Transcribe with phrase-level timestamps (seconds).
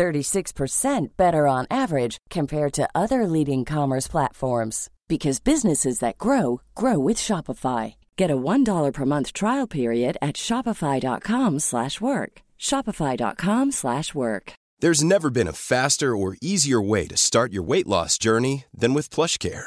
[0.00, 6.98] 36% better on average compared to other leading commerce platforms because businesses that grow grow
[6.98, 7.94] with Shopify.
[8.16, 12.32] Get a $1 per month trial period at shopify.com/work.
[12.68, 14.52] shopify.com/work.
[14.82, 18.94] There's never been a faster or easier way to start your weight loss journey than
[18.94, 19.66] with PlushCare.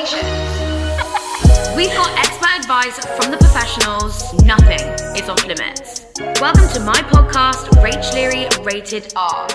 [0.00, 0.06] We've
[1.90, 4.32] got expert advice from the professionals.
[4.44, 4.80] Nothing
[5.14, 6.06] is off limits.
[6.40, 9.46] Welcome to my podcast, Rach Leary Rated R.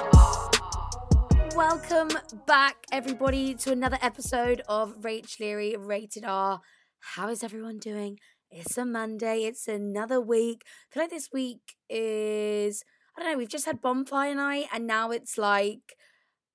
[1.56, 2.12] Welcome
[2.46, 6.62] back, everybody, to another episode of Rach Leary Rated R.
[7.00, 8.20] How is everyone doing?
[8.52, 10.62] It's a Monday, it's another week.
[10.64, 12.84] I feel like this week is,
[13.18, 15.96] I don't know, we've just had bonfire night, and now it's like,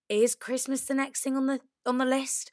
[0.09, 2.53] is Christmas the next thing on the on the list?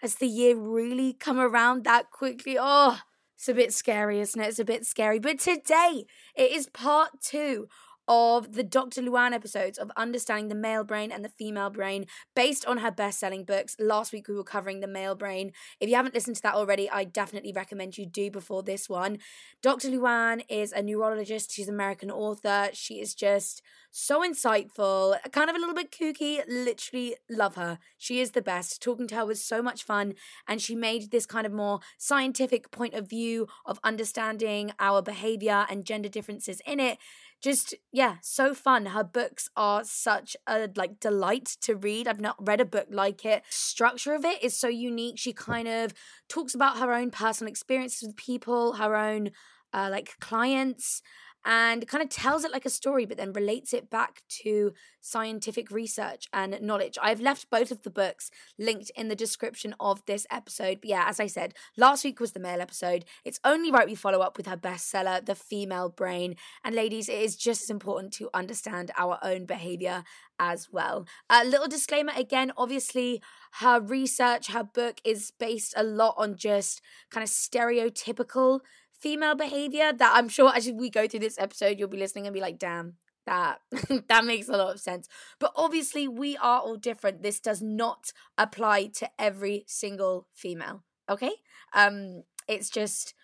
[0.00, 2.56] Has the year really come around that quickly?
[2.60, 2.98] Oh,
[3.36, 4.48] it's a bit scary, isn't it?
[4.48, 5.18] It's a bit scary.
[5.18, 7.68] But today, it is part two
[8.08, 9.02] of the Dr.
[9.02, 13.18] Louann episodes of Understanding the Male Brain and the Female Brain based on her best
[13.18, 13.76] selling books.
[13.78, 15.52] Last week we were covering the male brain.
[15.80, 19.18] If you haven't listened to that already, I definitely recommend you do before this one.
[19.62, 19.88] Dr.
[19.88, 22.68] Louann is a neurologist, she's an American author.
[22.72, 23.62] She is just
[23.98, 26.42] so insightful, kind of a little bit kooky.
[26.46, 27.78] Literally love her.
[27.96, 28.82] She is the best.
[28.82, 30.14] Talking to her was so much fun,
[30.46, 35.66] and she made this kind of more scientific point of view of understanding our behavior
[35.70, 36.98] and gender differences in it
[37.42, 38.86] just yeah so fun.
[38.86, 42.08] Her books are such a like delight to read.
[42.08, 43.42] I've not read a book like it.
[43.50, 45.18] Structure of it is so unique.
[45.18, 45.94] She kind of
[46.28, 49.30] talks about her own personal experiences with people her own
[49.72, 51.02] uh, like clients
[51.46, 55.70] and kind of tells it like a story, but then relates it back to scientific
[55.70, 56.98] research and knowledge.
[57.00, 60.80] I've left both of the books linked in the description of this episode.
[60.80, 63.04] But yeah, as I said, last week was the male episode.
[63.24, 66.34] It's only right we follow up with her bestseller, The Female Brain.
[66.64, 70.02] And ladies, it is just as important to understand our own behavior
[70.40, 71.06] as well.
[71.30, 73.22] A little disclaimer again obviously,
[73.60, 78.60] her research, her book is based a lot on just kind of stereotypical
[78.98, 82.34] female behavior that I'm sure as we go through this episode, you'll be listening and
[82.34, 82.94] be like, damn,
[83.26, 83.60] that
[84.08, 85.08] that makes a lot of sense.
[85.38, 87.22] But obviously, we are all different.
[87.22, 90.84] This does not apply to every single female.
[91.08, 91.32] Okay?
[91.74, 93.14] Um, it's just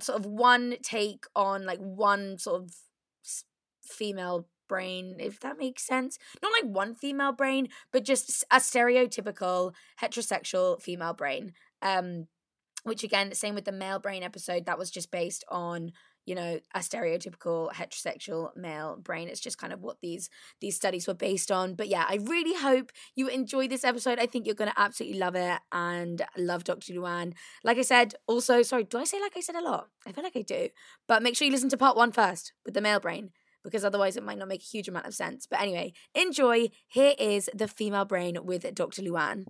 [0.00, 2.74] sort of one take on like one sort of
[3.82, 6.18] female brain, if that makes sense.
[6.42, 11.52] Not like one female brain, but just a stereotypical heterosexual female brain.
[11.82, 12.26] Um,
[12.86, 15.90] which again same with the male brain episode that was just based on
[16.24, 19.28] you know a stereotypical heterosexual male brain.
[19.28, 20.30] It's just kind of what these
[20.60, 21.74] these studies were based on.
[21.74, 24.20] But yeah i really hope you enjoy this episode.
[24.20, 27.32] I think you're going to absolutely love it and love dr louann
[27.64, 29.88] like i said also sorry do i say like i said a lot?
[30.06, 30.68] I feel like i do.
[31.08, 33.30] But make sure you listen to part one first with the male brain
[33.64, 35.46] because otherwise it might not make a huge amount of sense.
[35.50, 36.68] But anyway enjoy.
[36.86, 39.46] Here is the female brain with dr louann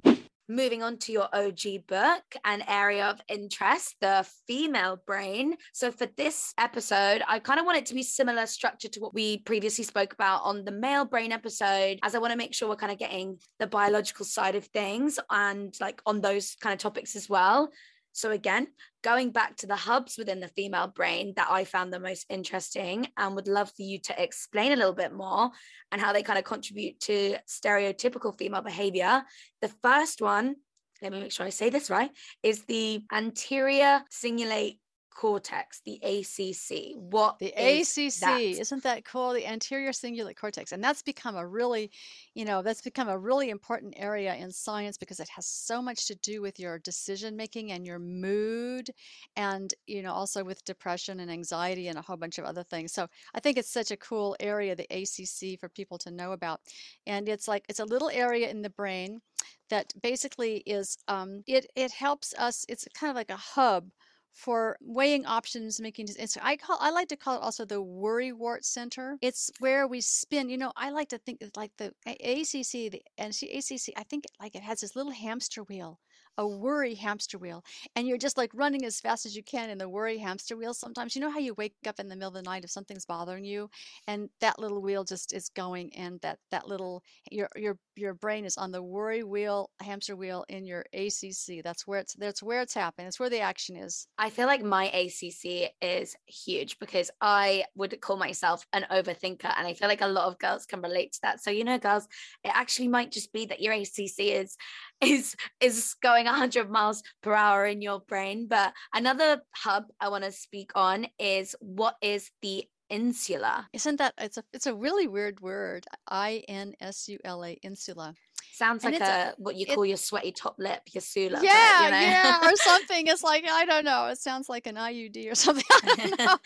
[0.48, 5.56] moving on to your OG book, an area of interest, the female brain.
[5.72, 9.14] So for this episode, I kind of want it to be similar structure to what
[9.14, 12.68] we previously spoke about on the male brain episode, as I want to make sure
[12.68, 16.78] we're kind of getting the biological side of things and like on those kind of
[16.78, 17.70] topics as well.
[18.16, 18.68] So, again,
[19.04, 23.08] going back to the hubs within the female brain that I found the most interesting
[23.18, 25.50] and would love for you to explain a little bit more
[25.92, 29.22] and how they kind of contribute to stereotypical female behavior.
[29.60, 30.56] The first one,
[31.02, 32.10] let me make sure I say this right,
[32.42, 34.78] is the anterior cingulate
[35.16, 36.94] cortex, the ACC.
[36.94, 38.40] What the is ACC that?
[38.40, 39.32] isn't that cool?
[39.32, 41.90] The anterior cingulate cortex, and that's become a really,
[42.34, 46.06] you know, that's become a really important area in science because it has so much
[46.08, 48.90] to do with your decision making and your mood,
[49.36, 52.92] and you know, also with depression and anxiety and a whole bunch of other things.
[52.92, 56.60] So I think it's such a cool area, the ACC, for people to know about,
[57.06, 59.22] and it's like it's a little area in the brain
[59.70, 62.66] that basically is um, it it helps us.
[62.68, 63.88] It's kind of like a hub
[64.36, 66.36] for weighing options, making decisions.
[66.42, 69.16] I call I like to call it also the worry wart center.
[69.22, 70.50] It's where we spin.
[70.50, 73.94] You know, I like to think it's like the ACC, the and ACC.
[73.96, 76.00] I think like it has this little hamster wheel
[76.38, 79.78] a worry hamster wheel and you're just like running as fast as you can in
[79.78, 82.34] the worry hamster wheel sometimes you know how you wake up in the middle of
[82.34, 83.68] the night if something's bothering you
[84.06, 88.44] and that little wheel just is going and that that little your your your brain
[88.44, 92.60] is on the worry wheel hamster wheel in your ACC that's where it's that's where
[92.60, 97.10] it's happening it's where the action is I feel like my ACC is huge because
[97.20, 99.52] I would call myself an overthinker.
[99.56, 101.42] And I feel like a lot of girls can relate to that.
[101.42, 102.08] So, you know, girls,
[102.42, 104.56] it actually might just be that your ACC is
[105.00, 110.24] is is going 100 miles per hour in your brain but another hub i want
[110.24, 115.06] to speak on is what is the insula isn't that it's a it's a really
[115.06, 118.14] weird word i n s u l a insula
[118.52, 121.40] sounds And like a, a- what you it- call your sweaty top lip your sula
[121.42, 122.00] yeah you know.
[122.00, 125.64] yeah or something it's like i don't know it sounds like an iud or something
[125.82, 126.36] I don't know.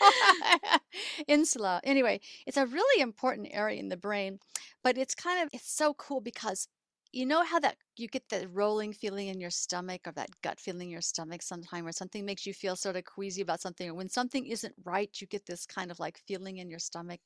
[1.27, 4.39] insula anyway it's a really important area in the brain
[4.83, 6.67] but it's kind of it's so cool because
[7.11, 10.59] you know how that you get that rolling feeling in your stomach or that gut
[10.59, 13.89] feeling in your stomach sometime where something makes you feel sort of queasy about something
[13.89, 17.19] or when something isn't right you get this kind of like feeling in your stomach?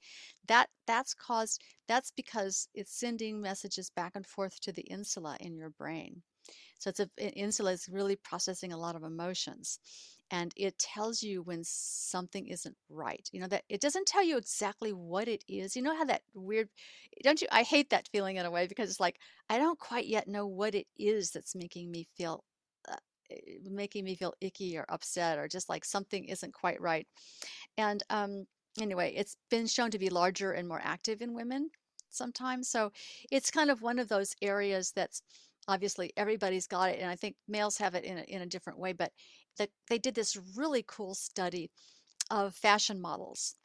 [0.48, 5.56] That that's caused that's because it's sending messages back and forth to the insula in
[5.56, 6.24] your brain.
[6.80, 9.80] So it's a insula is really processing a lot of emotions
[10.32, 14.38] and it tells you when something isn't right you know that it doesn't tell you
[14.38, 16.68] exactly what it is you know how that weird
[17.24, 19.20] don't you i hate that feeling in a way because it's like
[19.50, 22.44] i don't quite yet know what it is that's making me feel
[22.90, 22.96] uh,
[23.32, 27.08] eh, making me feel icky or upset or just like something isn't quite right.
[27.78, 28.46] And um
[28.82, 31.70] anyway it's been shown to be larger and more active in women
[32.10, 32.92] sometimes so
[33.32, 35.22] it's kind of one of those areas that's
[35.68, 38.80] obviously everybody's got it and i think males have it in a, in a different
[38.80, 39.12] way but
[39.58, 41.70] that they did this really cool study
[42.32, 43.56] of fashion models.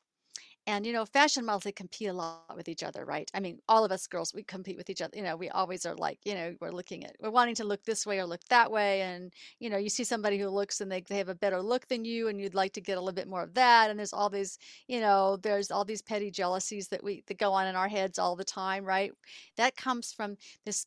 [0.67, 3.29] And you know fashion models they compete a lot with each other right?
[3.35, 5.87] I mean all of us girls we compete with each other you know we always
[5.87, 8.45] are like you know we're looking at we're wanting to look this way or look
[8.51, 9.01] that way.
[9.03, 11.89] And you know you see somebody who looks and they, they have a better look
[11.89, 13.91] than you and you'd like to get a little bit more of that.
[13.91, 17.53] And there's all these you know there's all these petty jealousies that we that go
[17.53, 19.13] on in our heads all the time right?
[19.57, 20.37] That comes from
[20.67, 20.87] this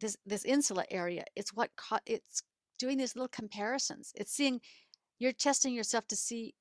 [0.00, 1.24] this this insula area.
[1.36, 1.70] It's what
[2.06, 2.42] it's
[2.84, 4.60] doing these little comparisons it's seeing
[5.18, 6.54] you're testing yourself to see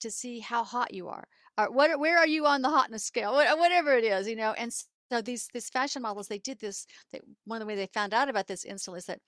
[0.00, 1.24] to see how hot you are.
[1.58, 3.34] Or what where are you on the hotness scale?
[3.34, 4.72] Uh, whatever it is you know and
[5.10, 8.14] so these these fashion models they did this they, one of the way they found
[8.14, 9.20] out about this insula is that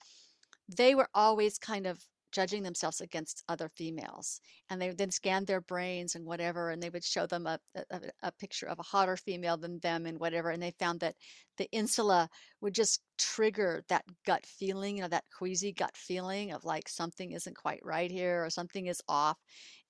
[0.74, 1.98] they were always kind of
[2.34, 6.90] judging themselves against other females and they then scanned their brains and whatever and they
[6.90, 7.58] would show them a,
[7.90, 11.14] a, a picture of a hotter female than them and whatever and they found that
[11.56, 12.28] the insula
[12.60, 17.30] would just trigger that gut feeling you know that queasy gut feeling of like something
[17.30, 19.38] isn't quite right here or something is off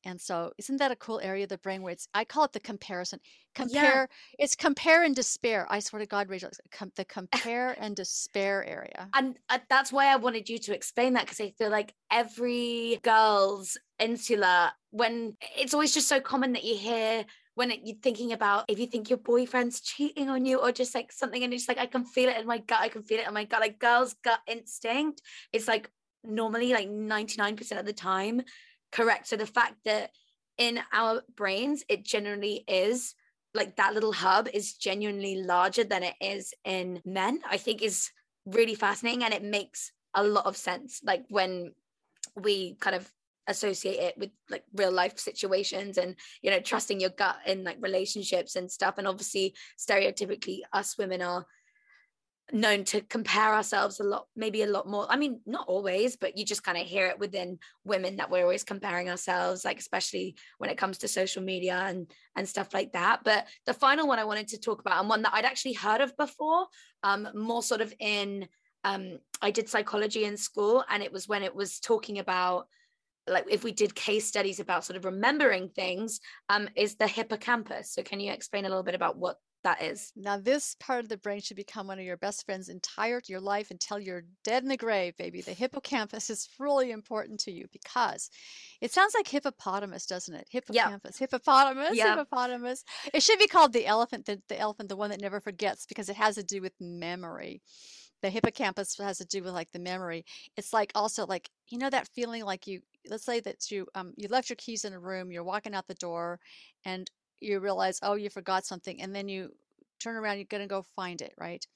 [0.04, 2.52] and so isn't that a cool area of the brain where it's i call it
[2.52, 3.18] the comparison
[3.54, 4.08] compare
[4.38, 5.66] it's compare and despair.
[5.70, 9.08] I swear to god rachel com- the compare and despair area.
[9.14, 12.99] And uh, that's why I wanted you to explain that because I feel like every
[13.02, 18.32] girl's insula, when it's always just so common that you hear when it, you're thinking
[18.32, 21.68] about if you think your boyfriend's cheating on you or just like something, and it's
[21.68, 23.61] like, I can feel it in my gut, I can feel it in my gut.
[23.61, 25.88] Like girls' gut instinct, it's like
[26.25, 28.42] normally like 99% of the time
[28.94, 29.26] correct.
[29.26, 30.10] So the fact that
[30.56, 33.14] in our brains, it generally is
[33.52, 38.10] like that little hub is genuinely larger than it is in men, I think is
[38.46, 41.72] really fascinating and it makes a lot of sense like when
[42.36, 43.10] we kind of
[43.46, 47.76] associate it with like real life situations and you know trusting your gut in like
[47.80, 51.44] relationships and stuff and obviously stereotypically us women are
[52.52, 56.36] known to compare ourselves a lot maybe a lot more i mean not always but
[56.36, 60.36] you just kind of hear it within women that we're always comparing ourselves like especially
[60.58, 63.20] when it comes to social media and and stuff like that.
[63.24, 66.00] But the final one i wanted to talk about and one that i'd actually heard
[66.00, 66.66] of before
[67.02, 68.46] um more sort of in
[68.84, 72.66] um i did psychology in school and it was when it was talking about
[73.26, 77.92] like if we did case studies about sort of remembering things um is the hippocampus.
[77.92, 81.09] So can you explain a little bit about what that is Now, this part of
[81.09, 84.62] the brain should become one of your best friends entire your life until you're dead
[84.62, 85.42] in the grave, baby.
[85.42, 88.30] The hippocampus is really important to you because
[88.80, 90.47] it sounds like hippopotamus, doesn't it?
[90.50, 92.04] Hippocampus, hippopotamus, Yep.
[92.04, 92.85] hippopotamus.
[93.12, 96.09] It should be called the elephant, the, the elephant, the one that never forgets, because
[96.09, 97.61] it has to do with memory.
[98.23, 100.25] The hippocampus has to do with like the memory.
[100.56, 104.14] It's like also like you know that feeling like you let's say that you um
[104.16, 106.40] you left your keys in a room, you're walking out the door,
[106.85, 107.11] and
[107.44, 109.54] you realize oh you forgot something, and then you
[110.00, 111.66] turn around, you're gonna go find it, right?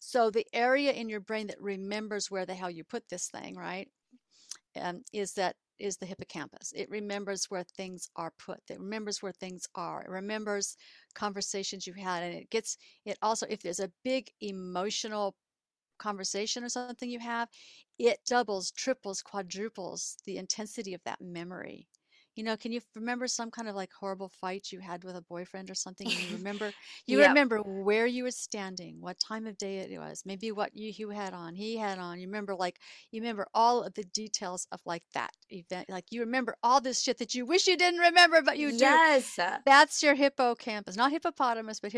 [0.00, 3.56] So the area in your brain that remembers where the hell you put this thing,
[3.56, 3.90] right,
[4.80, 6.72] um, is that is the hippocampus.
[6.76, 8.60] It remembers where things are put.
[8.70, 10.02] It remembers where things are.
[10.02, 10.76] It remembers
[11.14, 15.36] conversations you had, and it gets it also if there's a big emotional
[15.98, 17.48] conversation or something you have,
[17.98, 21.88] it doubles, triples, quadruples the intensity of that memory.
[22.34, 25.22] You know, can you remember some kind of like horrible fight you had with a
[25.22, 26.10] boyfriend or something?
[26.10, 26.74] And you remember,
[27.06, 27.20] you Yep.
[27.20, 31.10] remember where you were standing, what time of day it was, maybe what you, you
[31.10, 32.18] had on, he had on.
[32.20, 35.88] You remember, like, you remember all of the details of like that event.
[35.88, 38.98] Like, you remember all this shit that you wish you didn't remember, but you do.
[38.98, 41.92] yes uh That's your hippocampus, not hippopotamus, but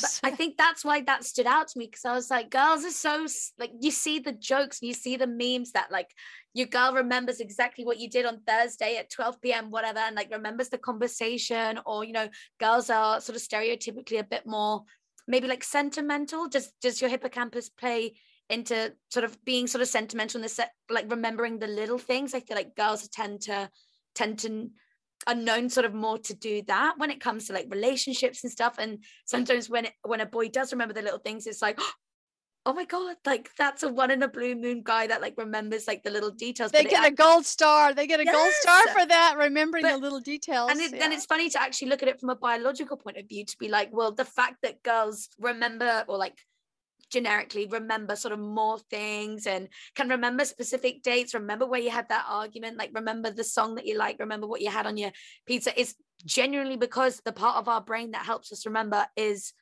[0.00, 0.20] But hippocampus.
[0.22, 2.90] I think that's why that stood out to me because I was like, girls are
[2.90, 3.26] so
[3.58, 6.14] like you see the jokes and you see the memes that like
[6.54, 9.70] your girl remembers exactly what you did on Thursday at 12 p.m.
[9.70, 14.24] whatever and like remembers the conversation or you know girls are sort of stereotypically a
[14.24, 14.84] bit more
[15.26, 16.48] maybe like sentimental.
[16.48, 18.14] Does does your hippocampus play
[18.50, 22.34] into sort of being sort of sentimental in the set like remembering the little things?
[22.34, 23.70] I feel like girls tend to
[24.14, 24.70] tend to
[25.26, 28.52] are known sort of more to do that when it comes to like relationships and
[28.52, 31.78] stuff and sometimes when it, when a boy does remember the little things it's like
[32.66, 35.86] Oh my god like that's a one in a blue moon guy that like remembers
[35.86, 37.92] like the little details they but it get a gold star.
[37.92, 40.70] They get a gold star for that, remembering the little details.
[40.70, 41.16] and it, then yeah.
[41.16, 43.68] it's funny to actually look at it from a biological point of view to be
[43.68, 46.38] like well the fact that girls remember or like
[47.10, 52.08] generically remember sort of more things and can remember specific dates remember where you had
[52.08, 55.12] that argument like remember the song that you like remember what you had on your
[55.46, 55.94] pizza is
[56.24, 59.52] genuinely because the part of our brain that helps us remember is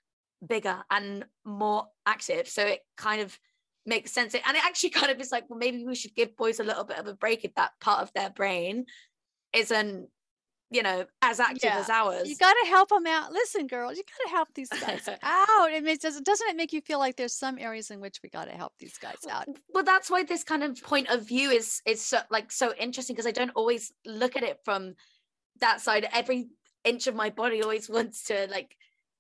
[0.47, 3.39] bigger and more active so it kind of
[3.87, 6.61] makes sense and it actually kind of is like well maybe we should give boys
[6.61, 8.85] a little bit of a break if that part of their brain
[9.53, 10.09] isn't
[10.71, 11.79] you know as active Yeah.
[11.79, 13.31] as ours You got to help them out.
[13.31, 15.71] Listen, girls, you got to help these guys out.
[15.71, 18.31] It makes, doesn't doesn't it make you feel like there's some areas in which we
[18.31, 19.47] got to help these guys out?
[19.75, 23.15] well that's why this kind of point of view is is so like so interesting
[23.15, 24.95] because i don't always look at it from
[25.61, 26.49] that side every
[26.85, 28.75] inch of my body always wants to like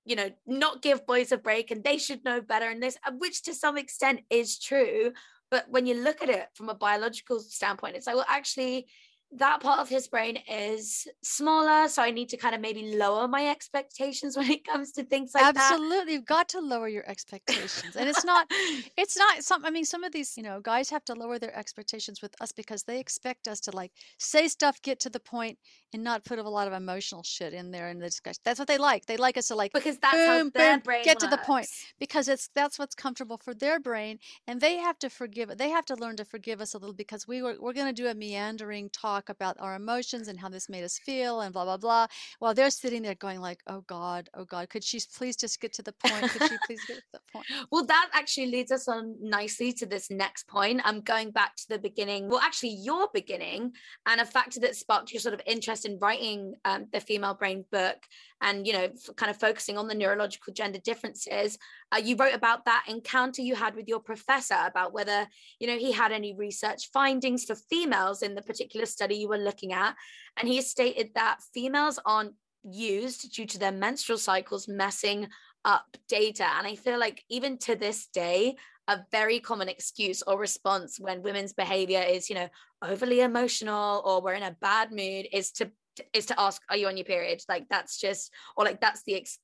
[0.04, 3.12] you know not give boys a break and they should know better and this uh,
[3.18, 5.12] which to some extent is true
[5.50, 8.86] but when you look at it from a biological standpoint it's like well actually
[9.36, 13.26] that part of his brain is smaller so i need to kind of maybe lower
[13.26, 17.08] my expectations when it comes to things like that Absolutely, you've got to lower your
[17.08, 18.46] expectations, and it's not
[18.96, 21.56] it's not some i mean some of these you know guys have to lower their
[21.56, 25.58] expectations with us because they expect us to like say stuff get to the point
[25.92, 28.68] and not put a lot of emotional shit in there in the discussion that's what
[28.68, 31.26] they like they like us to like because that's how their boom, brain get to
[31.26, 31.66] the point.
[31.98, 35.84] because it's that's what's comfortable for their brain and they have to forgive they have
[35.84, 38.14] to learn to forgive us a little because we were we're going to do a
[38.14, 42.06] meandering talk about our emotions and how this made us feel and blah blah blah
[42.38, 45.72] while they're sitting there going like oh god oh god could she please just get
[45.72, 48.88] to the point could she please get to the point Well, that actually leads us
[48.88, 50.80] on nicely to this next point.
[50.84, 52.28] I'm going back to the beginning.
[52.28, 53.72] Well, actually, your beginning
[54.06, 57.64] and a factor that sparked your sort of interest in writing um, the female brain
[57.70, 57.96] book
[58.42, 61.56] and, you know, kind of focusing on the neurological gender differences.
[61.92, 65.26] Uh, you wrote about that encounter you had with your professor about whether,
[65.60, 69.38] you know, he had any research findings for females in the particular study you were
[69.38, 69.94] looking at.
[70.36, 72.34] And he stated that females aren't
[72.64, 75.28] used due to their menstrual cycles messing
[75.64, 76.46] up data.
[76.58, 78.56] And I feel like even to this day,
[78.88, 82.48] a very common excuse or response when women's behavior is, you know,
[82.82, 85.70] overly emotional or we're in a bad mood is to
[86.12, 87.42] is to ask, are you on your period?
[87.48, 89.38] Like that's just or like that's the ex-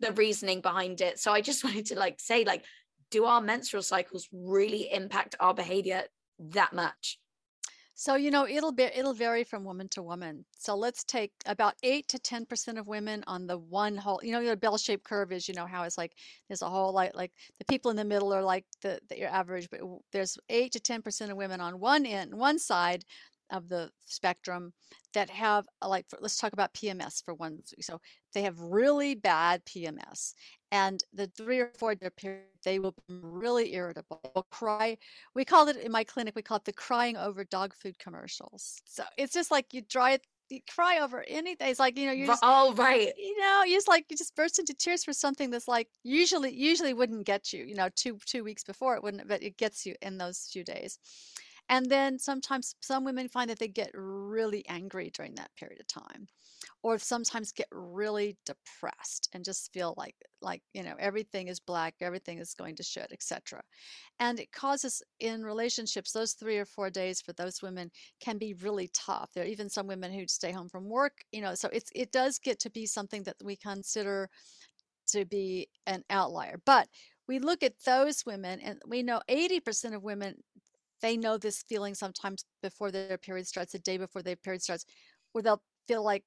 [0.00, 1.18] the reasoning behind it.
[1.18, 2.64] So I just wanted to like say like
[3.10, 6.04] do our menstrual cycles really impact our behavior
[6.38, 7.18] that much?
[8.00, 10.46] So you know it'll be it'll vary from woman to woman.
[10.56, 14.20] So let's take about eight to ten percent of women on the one whole.
[14.22, 16.14] You know, the bell-shaped curve is you know how it's like
[16.48, 19.28] there's a whole like like the people in the middle are like the, the your
[19.28, 19.80] average, but
[20.12, 23.04] there's eight to ten percent of women on one end one side
[23.50, 24.72] of the spectrum
[25.14, 27.60] that have uh, like let's talk about PMS for one.
[27.80, 28.00] So
[28.32, 30.34] they have really bad PMS,
[30.70, 34.20] and the three or four day period they will be really irritable.
[34.34, 34.98] They'll cry.
[35.34, 36.34] We call it in my clinic.
[36.36, 38.80] We call it the crying over dog food commercials.
[38.86, 41.68] So it's just like you dry it you cry over anything.
[41.68, 43.12] It's like you know you just all right.
[43.16, 46.52] You know, you just like you just burst into tears for something that's like usually
[46.52, 47.64] usually wouldn't get you.
[47.64, 50.64] You know, two two weeks before it wouldn't, but it gets you in those few
[50.64, 50.98] days.
[51.70, 55.86] And then sometimes some women find that they get really angry during that period of
[55.86, 56.26] time
[56.82, 61.94] or sometimes get really depressed and just feel like like you know everything is black
[62.02, 63.62] everything is going to shit etc
[64.18, 68.54] and it causes in relationships those three or four days for those women can be
[68.54, 69.30] really tough.
[69.34, 72.12] There are even some women who stay home from work you know so it's it
[72.12, 74.28] does get to be something that we consider
[75.08, 76.60] to be an outlier.
[76.64, 76.88] But
[77.28, 80.36] we look at those women and we know 80% of women
[81.00, 84.84] they know this feeling sometimes before their period starts, the day before their period starts,
[85.32, 86.24] where they'll feel like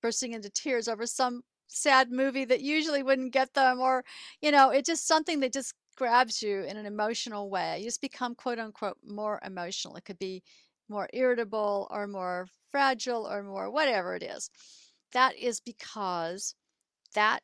[0.00, 4.04] bursting into tears over some sad movie that usually wouldn't get them, or,
[4.40, 7.78] you know, it's just something that just grabs you in an emotional way.
[7.78, 9.96] You just become quote unquote more emotional.
[9.96, 10.42] It could be
[10.88, 14.50] more irritable or more fragile or more whatever it is.
[15.12, 16.54] That is because
[17.14, 17.42] that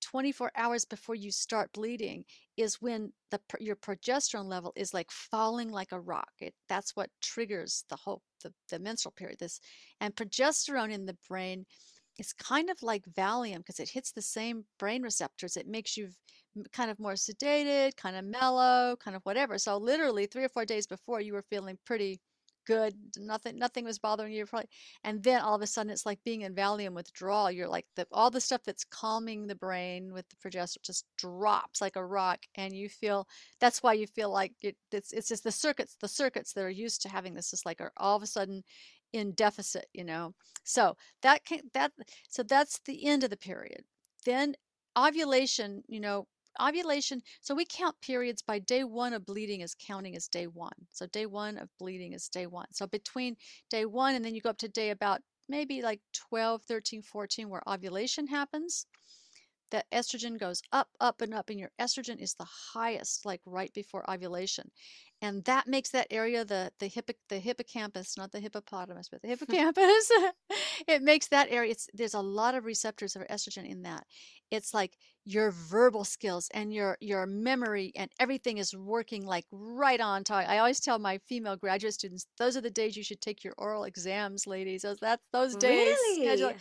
[0.00, 2.24] 24 hours before you start bleeding
[2.60, 6.30] is when the your progesterone level is like falling like a rock.
[6.40, 9.38] It, that's what triggers the whole the, the menstrual period.
[9.38, 9.60] This
[10.00, 11.66] and progesterone in the brain
[12.18, 15.56] is kind of like Valium because it hits the same brain receptors.
[15.56, 16.08] It makes you
[16.72, 19.58] kind of more sedated, kind of mellow, kind of whatever.
[19.58, 22.20] So literally three or four days before you were feeling pretty
[22.70, 24.68] good nothing nothing was bothering you probably
[25.02, 28.06] and then all of a sudden it's like being in valium withdrawal you're like the
[28.12, 32.38] all the stuff that's calming the brain with the progesterone just drops like a rock
[32.54, 33.26] and you feel
[33.58, 36.70] that's why you feel like it, it's it's just the circuits the circuits that are
[36.70, 38.62] used to having this is like are all of a sudden
[39.12, 40.32] in deficit you know?
[40.62, 41.90] So that can that
[42.28, 43.82] so that's the end of the period.
[44.24, 44.54] Then
[44.96, 46.28] ovulation you know
[46.60, 50.72] ovulation so we count periods by day one of bleeding is counting as day one
[50.90, 53.36] so day one of bleeding is day one so between
[53.70, 57.48] day one and then you go up to day about maybe like 12 13 14
[57.48, 58.86] where ovulation happens
[59.70, 63.72] that estrogen goes up up and up and your estrogen is the highest like right
[63.72, 64.70] before ovulation
[65.22, 69.28] and that makes that area the the hippo, the hippocampus not the hippopotamus but the
[69.34, 70.10] hippocampus
[70.88, 74.04] it makes that area it's there's a lot of receptors of estrogen in that
[74.50, 80.00] it's like your verbal skills and your your memory and everything is working like right
[80.00, 80.46] on time.
[80.48, 83.54] I always tell my female graduate students, those are the days you should take your
[83.58, 84.82] oral exams, ladies.
[84.82, 86.54] Those that's those days because Really?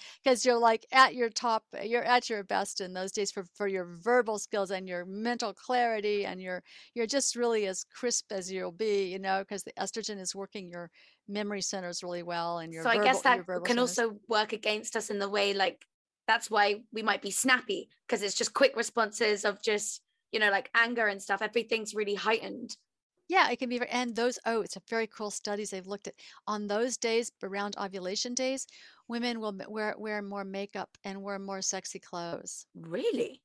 [0.45, 3.85] you're, like at your top, you're at your best in those days for for your
[3.85, 8.71] verbal skills and your mental clarity and you're you're just really as crisp as you'll
[8.71, 10.91] be, you know, because the estrogen is working your
[11.27, 13.79] memory centers really well and your So I guess that can centers.
[13.79, 15.85] also work against us in the way like
[16.29, 20.51] that's why we might be snappy because it's just quick responses of just you know
[20.51, 21.41] like anger and stuff.
[21.41, 22.77] Everything's really heightened.
[23.27, 26.07] Yeah, it can be very, and those, oh, it's a very cool studies they've looked
[26.07, 26.15] at.
[26.47, 28.65] On those days, around ovulation days,
[29.07, 32.65] women will wear wear more makeup and wear more sexy clothes.
[32.75, 33.41] Really?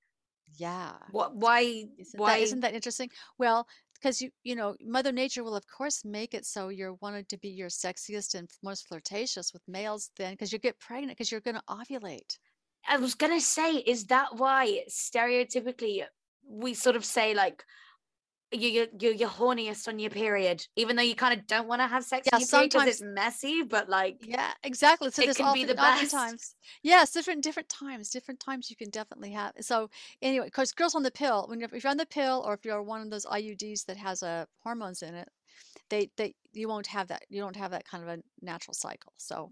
[0.57, 0.93] Yeah.
[1.11, 1.37] What?
[1.37, 1.85] Why?
[1.99, 2.39] Isn't Why?
[2.39, 3.11] that, isn't that interesting?
[3.39, 7.29] Well, because you you know, Mother Nature will of course make it so you're wanted
[7.31, 11.31] to be your sexiest and most flirtatious with males then because you get pregnant because
[11.33, 12.39] you're going to ovulate.
[12.89, 16.05] I was gonna say, is that why stereotypically
[16.49, 17.65] we sort of say like
[18.53, 21.81] you you you're, you're horniest on your period, even though you kind of don't want
[21.83, 25.11] to have sex Yeah, on your period sometimes- it's messy, but like Yeah, exactly.
[25.11, 26.15] So It there's can be often, the best.
[26.15, 29.53] oftentimes, yes, different different times, different times you can definitely have.
[29.61, 29.91] So
[30.23, 32.65] anyway, because girls on the pill, when you're, if you're on the pill or if
[32.65, 35.29] you're one of those IUDs that has uh, hormones in it,
[35.91, 37.23] they they you won't have that.
[37.29, 39.13] You don't have that kind of a natural cycle.
[39.17, 39.51] So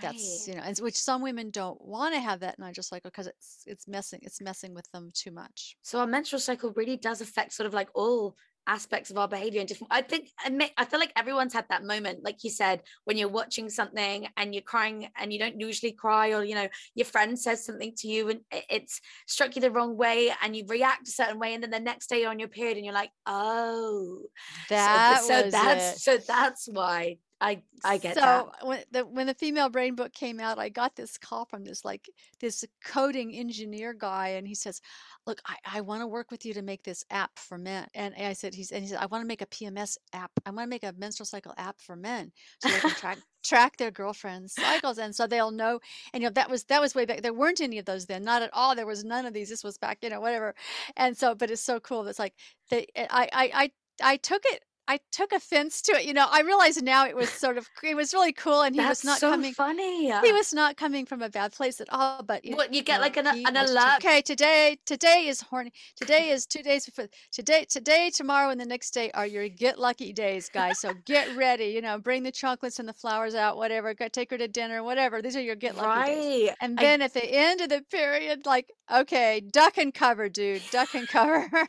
[0.00, 3.26] that's you know, and which some women don't want to have that natural cycle because
[3.26, 5.76] it's it's messing it's messing with them too much.
[5.82, 9.60] So our menstrual cycle really does affect sort of like all aspects of our behavior
[9.60, 10.30] and different i think
[10.76, 14.54] i feel like everyone's had that moment like you said when you're watching something and
[14.54, 18.08] you're crying and you don't usually cry or you know your friend says something to
[18.08, 21.62] you and it's struck you the wrong way and you react a certain way and
[21.62, 24.20] then the next day you're on your period and you're like oh
[24.68, 26.00] That so, was that's it.
[26.00, 30.12] so that's why i i get so that when the when the female brain book
[30.14, 34.54] came out i got this call from this like this coding engineer guy and he
[34.54, 34.80] says
[35.26, 37.88] look i, I want to work with you to make this app for men.
[37.94, 40.32] And i said he's and he said i want to make a pms app.
[40.46, 43.76] I want to make a menstrual cycle app for men so they can track track
[43.76, 44.98] their girlfriends cycles.
[44.98, 45.80] And so they'll know
[46.14, 48.24] and you know that was that was way back there weren't any of those then
[48.24, 50.54] not at all there was none of these this was back you know whatever.
[50.96, 52.34] And so but it's so cool it's like
[52.70, 53.72] they eh, i i i,
[54.12, 56.04] I took it I took offense to it.
[56.04, 58.80] You know, I realize now it was sort of it was really cool, and he
[58.80, 59.54] That's was not so coming.
[59.54, 60.10] funny.
[60.22, 62.22] He was not coming from a bad place at all.
[62.22, 63.96] But you, What you get know, like an, an too- alert.
[64.04, 65.72] Okay, today today is horny.
[65.96, 67.64] Today is two days before today.
[67.68, 70.80] Today, tomorrow, and the next day are your get lucky days, guys.
[70.80, 71.66] So get ready.
[71.66, 73.94] You know, bring the chocolates and the flowers out, whatever.
[73.94, 75.22] Go take her to dinner, whatever.
[75.22, 76.48] These are your get lucky days.
[76.48, 76.56] Right.
[76.60, 80.62] And I- then at the end of the period, like, okay, duck and cover, dude,
[80.70, 81.48] duck and cover.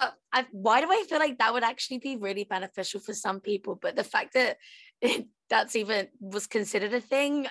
[0.00, 3.40] Uh, I, why do I feel like that would actually be really beneficial for some
[3.40, 3.78] people?
[3.80, 4.58] But the fact that
[5.50, 7.46] that's even was considered a thing,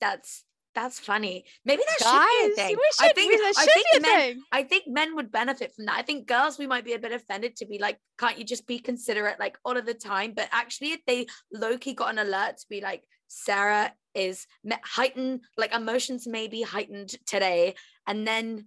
[0.00, 0.44] that's
[0.74, 1.44] that's funny.
[1.64, 2.76] Maybe that should be a thing.
[2.76, 4.42] we I think that I should think be a men thing.
[4.52, 5.96] I think men would benefit from that.
[5.98, 8.66] I think girls we might be a bit offended to be like, can't you just
[8.66, 10.34] be considerate like all of the time?
[10.36, 14.46] But actually, if they low key got an alert to be like, Sarah is
[14.84, 17.74] heightened, like emotions may be heightened today,
[18.06, 18.66] and then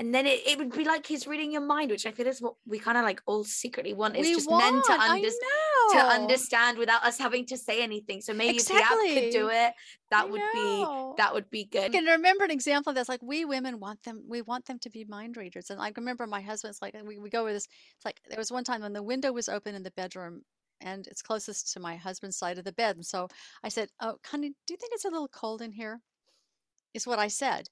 [0.00, 2.40] and then it, it would be like he's reading your mind, which I feel is
[2.40, 5.28] what we kind of like all secretly want is we just want, men to, under-
[5.92, 8.22] to understand without us having to say anything.
[8.22, 9.74] So maybe if the app could do it,
[10.10, 11.14] that I would know.
[11.16, 11.92] be that would be I good.
[11.92, 15.04] can remember an example that's like we women want them we want them to be
[15.04, 18.20] mind readers and I remember my husband's like we, we go with this it's like
[18.26, 20.42] there was one time when the window was open in the bedroom
[20.80, 23.28] and it's closest to my husband's side of the bed and so
[23.62, 26.00] I said oh honey do you think it's a little cold in here
[26.94, 27.68] is what I said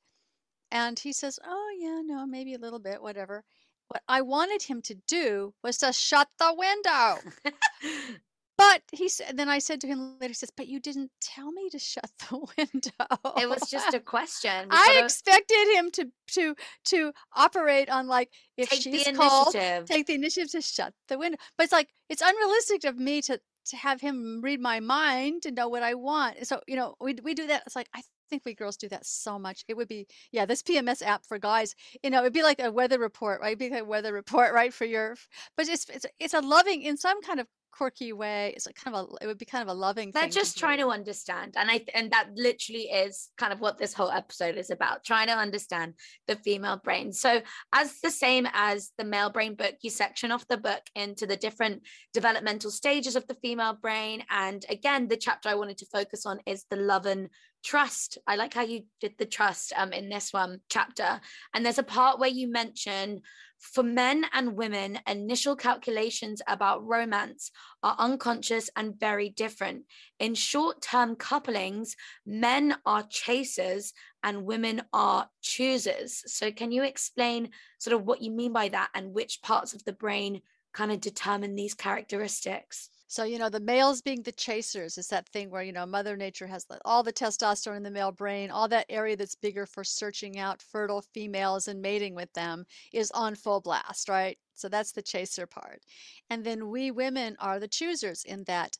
[0.70, 3.44] and he says oh yeah no maybe a little bit whatever
[3.88, 7.18] what I wanted him to do was to shut the window
[8.58, 11.52] but he said then I said to him later he says but you didn't tell
[11.52, 12.90] me to shut the window
[13.40, 14.68] it was just a question.
[14.68, 16.54] We I expected him to to
[16.86, 19.86] to operate on like if take she's initiative.
[19.86, 21.38] take the initiative to shut the window.
[21.56, 25.50] But it's like it's unrealistic of me to to have him read my mind to
[25.50, 26.46] know what I want.
[26.46, 27.62] So you know we we do that.
[27.66, 29.64] It's like I think we girls do that so much.
[29.68, 31.74] It would be yeah this PMS app for guys.
[32.02, 33.48] You know it'd be like a weather report, right?
[33.48, 34.72] It'd be like a weather report, right?
[34.72, 35.16] For your
[35.56, 37.46] but it's it's it's a loving in some kind of
[37.78, 38.52] quirky way.
[38.56, 40.10] It's like kind of a it would be kind of a loving.
[40.10, 40.60] they're just do.
[40.60, 44.56] trying to understand and i and that literally is kind of what this whole episode
[44.56, 45.94] is about trying to understand
[46.26, 47.40] the female brain so
[47.72, 51.36] as the same as the male brain book you section off the book into the
[51.36, 56.26] different developmental stages of the female brain and again the chapter i wanted to focus
[56.26, 57.28] on is the love and
[57.64, 61.20] trust i like how you did the trust um in this one chapter
[61.54, 63.20] and there's a part where you mention
[63.58, 67.50] for men and women initial calculations about romance
[67.82, 69.84] are unconscious and very different
[70.20, 73.92] in short term couplings, men are chasers
[74.22, 76.22] and women are choosers.
[76.26, 79.84] So, can you explain sort of what you mean by that and which parts of
[79.84, 80.42] the brain
[80.72, 82.90] kind of determine these characteristics?
[83.10, 86.14] So, you know, the males being the chasers is that thing where, you know, Mother
[86.14, 89.82] Nature has all the testosterone in the male brain, all that area that's bigger for
[89.82, 94.38] searching out fertile females and mating with them is on full blast, right?
[94.54, 95.82] So that's the chaser part.
[96.28, 98.76] And then we women are the choosers in that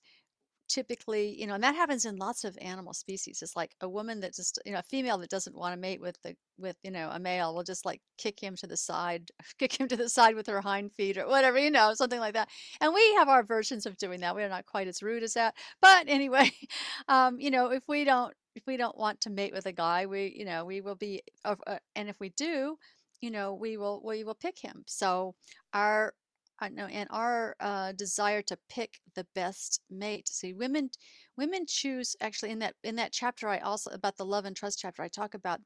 [0.69, 3.41] typically, you know, and that happens in lots of animal species.
[3.43, 6.01] It's like a woman that just, you know, a female that doesn't want to mate
[6.01, 9.31] with the with, you know, a male will just like kick him to the side,
[9.59, 12.35] kick him to the side with her hind feet or whatever, you know, something like
[12.35, 12.49] that.
[12.81, 14.35] And we have our versions of doing that.
[14.35, 15.55] We're not quite as rude as that.
[15.81, 16.51] But anyway,
[17.09, 20.07] um, you know, if we don't if we don't want to mate with a guy,
[20.07, 22.77] we, you know, we will be uh, uh, and if we do,
[23.21, 24.85] you know, we will we will pick him.
[24.87, 25.35] So
[25.73, 26.13] our
[26.61, 30.29] I know, and our uh, desire to pick the best mate.
[30.29, 30.91] See, women,
[31.37, 33.49] women choose actually in that in that chapter.
[33.49, 35.03] I also about the love and trust chapter.
[35.03, 35.61] I talk about,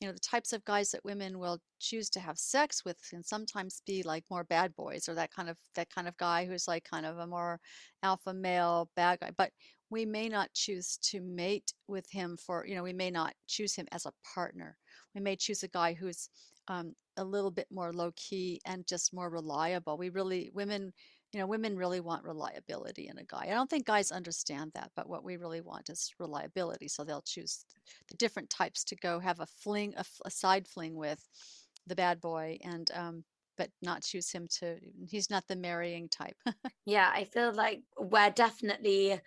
[0.00, 3.24] you know, the types of guys that women will choose to have sex with, and
[3.24, 6.66] sometimes be like more bad boys or that kind of that kind of guy who's
[6.66, 7.60] like kind of a more
[8.02, 9.30] alpha male bad guy.
[9.36, 9.52] But
[9.90, 13.76] we may not choose to mate with him for, you know, we may not choose
[13.76, 14.76] him as a partner.
[15.14, 16.30] We may choose a guy who's
[16.68, 19.98] um, a little bit more low key and just more reliable.
[19.98, 20.92] We really, women,
[21.32, 23.48] you know, women really want reliability in a guy.
[23.50, 26.88] I don't think guys understand that, but what we really want is reliability.
[26.88, 27.64] So they'll choose
[28.08, 29.94] the different types to go have a fling,
[30.24, 31.26] a side fling with
[31.86, 33.24] the bad boy, and um,
[33.56, 34.78] but not choose him to.
[35.08, 36.36] He's not the marrying type.
[36.84, 39.20] Yeah, I feel like we're definitely,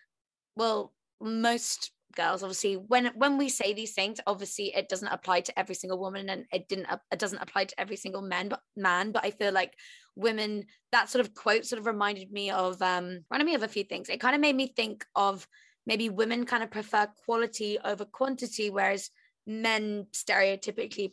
[0.57, 5.57] well, most girls obviously when when we say these things obviously it doesn't apply to
[5.57, 9.11] every single woman and it didn't it doesn't apply to every single man but man
[9.11, 9.73] but i feel like
[10.15, 13.67] women that sort of quote sort of reminded me of um reminded me of a
[13.67, 15.47] few things it kind of made me think of
[15.85, 19.09] maybe women kind of prefer quality over quantity whereas
[19.45, 21.11] men stereotypically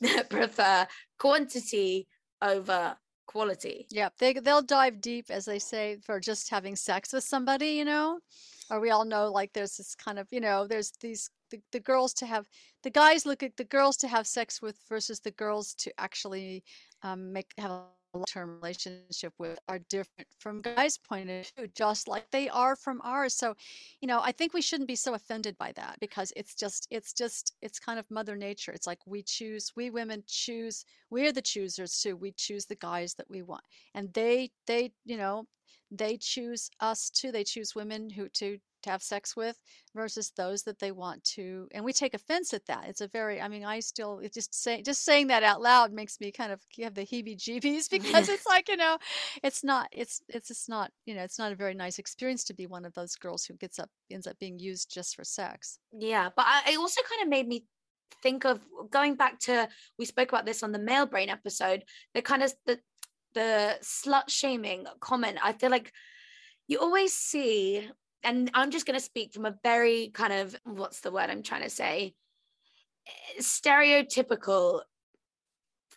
[0.28, 0.86] prefer
[1.18, 2.06] quantity
[2.42, 7.24] over quality Yeah, they they'll dive deep, as they say, for just having sex with
[7.24, 8.20] somebody, you know.
[8.70, 11.80] Or we all know, like, there's this kind of, you know, there's these the, the
[11.80, 12.48] girls to have
[12.82, 16.64] the guys look at the girls to have sex with versus the girls to actually
[17.02, 17.82] um, make have a
[18.14, 23.00] long-term relationship with are different from guys' point of view, just like they are from
[23.04, 23.34] ours.
[23.34, 23.54] So,
[24.00, 27.12] you know, I think we shouldn't be so offended by that because it's just, it's
[27.12, 28.72] just, it's kind of Mother Nature.
[28.72, 32.16] It's like we choose, we women choose, we're the choosers too.
[32.16, 35.46] We choose the guys that we want, and they, they, you know,
[35.96, 37.32] they choose us too.
[37.32, 39.58] They choose women who to to have sex with
[39.94, 43.40] versus those that they want to and we take offense at that it's a very
[43.40, 46.52] i mean i still it just say just saying that out loud makes me kind
[46.52, 48.96] of have the heebie jeebies because it's like you know
[49.42, 52.54] it's not it's it's just not you know it's not a very nice experience to
[52.54, 55.78] be one of those girls who gets up ends up being used just for sex
[55.92, 57.64] yeah but I, it also kind of made me
[58.22, 62.22] think of going back to we spoke about this on the male brain episode the
[62.22, 62.78] kind of the
[63.34, 65.92] the slut shaming comment i feel like
[66.66, 67.88] you always see
[68.24, 71.42] and I'm just going to speak from a very kind of what's the word I'm
[71.42, 72.14] trying to say?
[73.38, 74.80] Stereotypical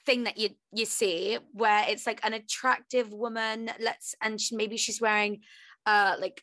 [0.05, 4.77] thing that you you see where it's like an attractive woman let's and she, maybe
[4.77, 5.41] she's wearing
[5.85, 6.41] uh like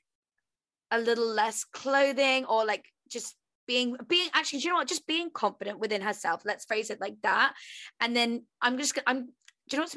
[0.91, 4.89] a little less clothing or like just being being actually you know what?
[4.89, 7.55] Just being confident within herself let's phrase it like that.
[8.01, 9.31] And then i'm just i'm do
[9.73, 9.97] you know what's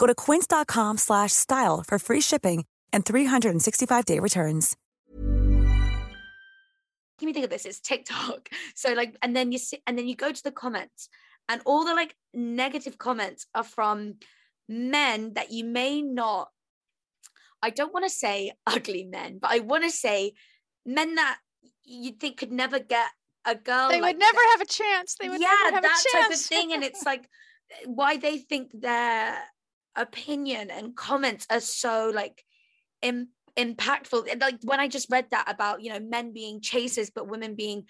[0.00, 4.74] Go to quince.com slash style for free shipping and 365-day returns.
[7.18, 10.08] Give me think of this it's tiktok so like and then you see and then
[10.08, 11.10] you go to the comments
[11.50, 14.14] and all the like negative comments are from
[14.70, 16.48] men that you may not
[17.62, 20.32] i don't want to say ugly men but i want to say
[20.86, 21.36] men that
[21.84, 23.10] you'd think could never get
[23.44, 24.56] a girl they like would never that.
[24.56, 26.82] have a chance they would yeah never have that a type of chance thing and
[26.82, 27.28] it's like
[27.84, 29.36] why they think their
[29.96, 32.44] opinion and comments are so like
[33.02, 34.40] Im- impactful.
[34.40, 37.84] Like when i just read that about you know men being chasers but women being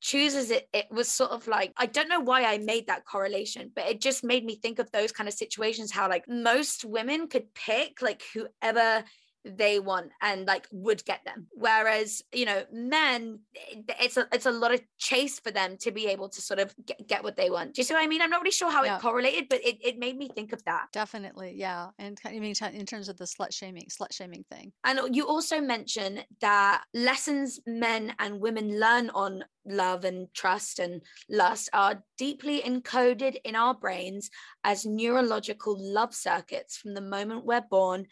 [0.00, 3.70] choosers it it was sort of like i don't know why i made that correlation
[3.74, 7.28] but it just made me think of those kind of situations how like most women
[7.28, 9.02] could pick like whoever
[9.46, 11.46] they want and like would get them.
[11.52, 15.90] Whereas you know men eh, it's a it's a lot of chase for them to
[15.90, 17.74] be able to sort of get, get what they want.
[17.74, 18.22] Do you see what i mean?
[18.22, 18.96] I'm not really sure how Yeah.
[18.96, 20.86] it correlated but it, it made me think of that.
[20.92, 21.88] Definitely yeah.
[21.98, 24.72] And i mean in terms of the slut shaming slut shaming thing.
[24.84, 31.02] And you also mention that lessons men and women learn on love and trust and
[31.28, 34.30] lust are deeply encoded in our brains
[34.64, 38.06] as neurological love circuits from the moment we're born,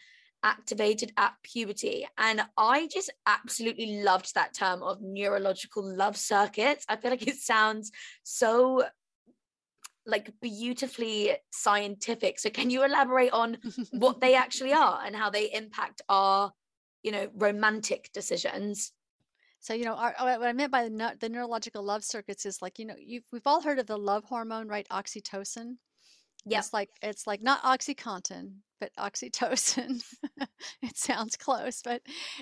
[0.45, 2.07] activated at puberty.
[2.17, 6.85] And I just absolutely loved that term of neurological love circuits.
[6.87, 7.91] I feel like it sounds
[8.23, 8.85] so
[10.05, 12.39] like beautifully scientific.
[12.39, 13.57] So can you elaborate on
[13.91, 16.51] what they actually are and how they impact our
[17.03, 18.93] you know romantic decisions
[19.61, 22.61] So you know, our, uh, what I meant by the, the neurological love circuits is
[22.61, 24.87] like you know, you've, we've all heard of the love hormone, right?
[24.91, 25.77] Oxytocin.
[26.45, 30.03] Yeah It's like it's like not OxyContin, but oxytocin.
[30.81, 32.01] it sounds close, but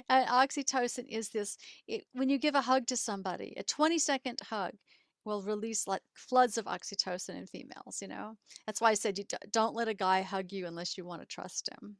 [0.09, 1.57] uh, oxytocin is this.
[1.87, 4.73] It, when you give a hug to somebody, a 20 second hug
[5.25, 7.99] will release like floods of oxytocin in females.
[8.01, 8.35] You know,
[8.65, 11.21] that's why I said you d- don't let a guy hug you unless you want
[11.21, 11.97] to trust him.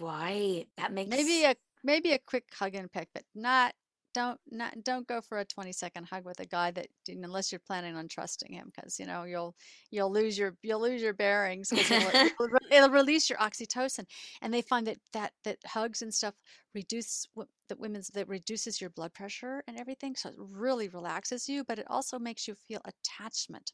[0.00, 3.74] right that makes Maybe a maybe a quick hug and peck, but not
[4.18, 7.60] don't not don't go for a 20 second hug with a guy that unless you're
[7.64, 9.54] planning on trusting him because you know you'll
[9.92, 14.04] you'll lose your you'll lose your bearings it'll, it'll, release your oxytocin.
[14.42, 16.34] And they find that that that hugs and stuff
[16.74, 17.28] reduce
[17.68, 21.78] that women's that reduces your blood pressure and everything so it really relaxes you but
[21.78, 23.72] it also makes you feel attachment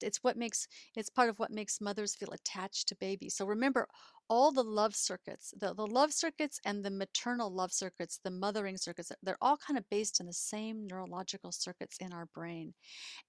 [0.00, 0.66] it's what makes
[0.96, 3.88] it's part of what makes mothers feel attached to babies so remember
[4.32, 8.78] all the love circuits, the, the love circuits and the maternal love circuits, the mothering
[8.78, 12.72] circuits, they're all kind of based on the same neurological circuits in our brain,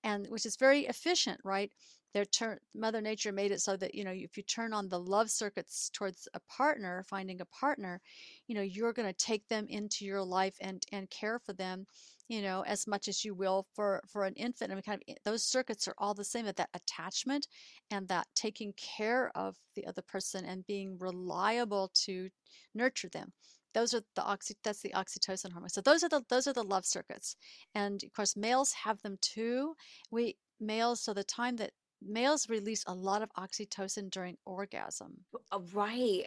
[0.03, 1.71] and which is very efficient, right?
[2.13, 4.99] Their turn, Mother Nature made it so that you know if you turn on the
[4.99, 7.99] love circuits towards a partner, finding a partner,
[8.47, 11.85] you know you're going to take them into your life and and care for them
[12.29, 15.13] you know as much as you will for for an infant I mean, kind of
[15.13, 17.47] eh, those circuits are all the same that that attachment
[17.91, 22.29] and that taking care of the other person and being reliable to
[22.73, 23.33] nurture them.
[23.73, 25.69] Those are the oxy that's the oxytocin hormone.
[25.69, 27.35] So those are the those are the love circuits.
[27.73, 29.73] And of course males have them too.
[30.11, 35.25] We males so the time that males release a lot of oxytocin during orgasm.
[35.51, 36.25] Uh, right.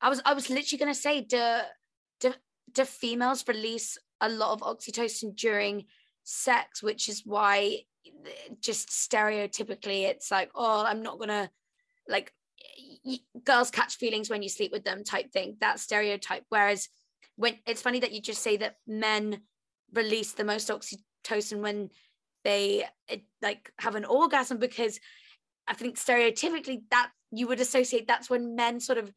[0.00, 1.60] I was i was literally going to say do,
[2.20, 2.34] do
[2.72, 5.84] do females release a lot of oxytocin during
[6.22, 7.80] sex, which is why
[8.60, 11.50] just stereotypically it's like, oh, I'm not gonna
[12.08, 12.32] like
[13.44, 15.56] girls catch feelings when you sleep with them type thing.
[15.60, 16.44] That stereotype.
[16.48, 16.88] Whereas
[17.36, 19.40] when it's funny that you just say that men
[19.92, 21.90] release the most oxytocin when
[22.44, 22.84] they
[23.42, 24.98] like have an orgasm because
[25.66, 29.10] I think stereotypically that you would associate that's when men sort of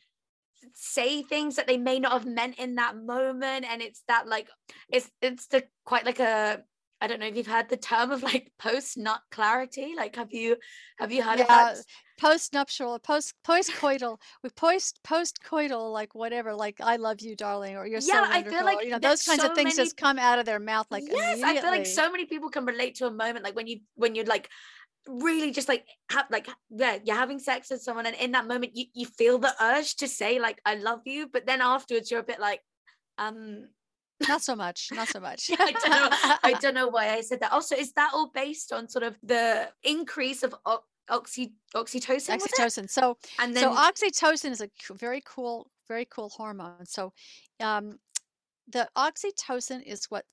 [0.73, 4.49] say things that they may not have meant in that moment and it's that like
[4.89, 6.61] it's it's the quite like a
[6.99, 9.93] I don't know if you've heard the term of like post nut clarity.
[9.95, 10.57] Like, have you
[10.97, 11.77] have you heard yeah, of that?
[12.19, 17.35] Post nuptial, post post coital, with post post coital, like whatever, like I love you,
[17.35, 18.47] darling, or you're yeah, so wonderful.
[18.47, 19.85] I feel like you know those kinds so of things many...
[19.85, 21.43] just come out of their mouth like yes.
[21.43, 24.15] I feel like so many people can relate to a moment like when you when
[24.15, 24.49] you're like
[25.07, 28.75] really just like have like yeah you're having sex with someone and in that moment
[28.75, 32.19] you, you feel the urge to say like i love you but then afterwards you're
[32.19, 32.61] a bit like
[33.17, 33.67] um
[34.27, 35.51] not so much not so much.
[35.59, 36.09] I, don't know,
[36.43, 37.51] I don't know why i said that.
[37.51, 42.89] Also is that all based on sort of the increase of o- oxy oxytocin oxytocin.
[42.89, 46.85] So and then so oxytocin is a very cool very cool hormone.
[46.85, 47.13] So
[47.59, 47.99] um
[48.67, 50.25] the oxytocin is what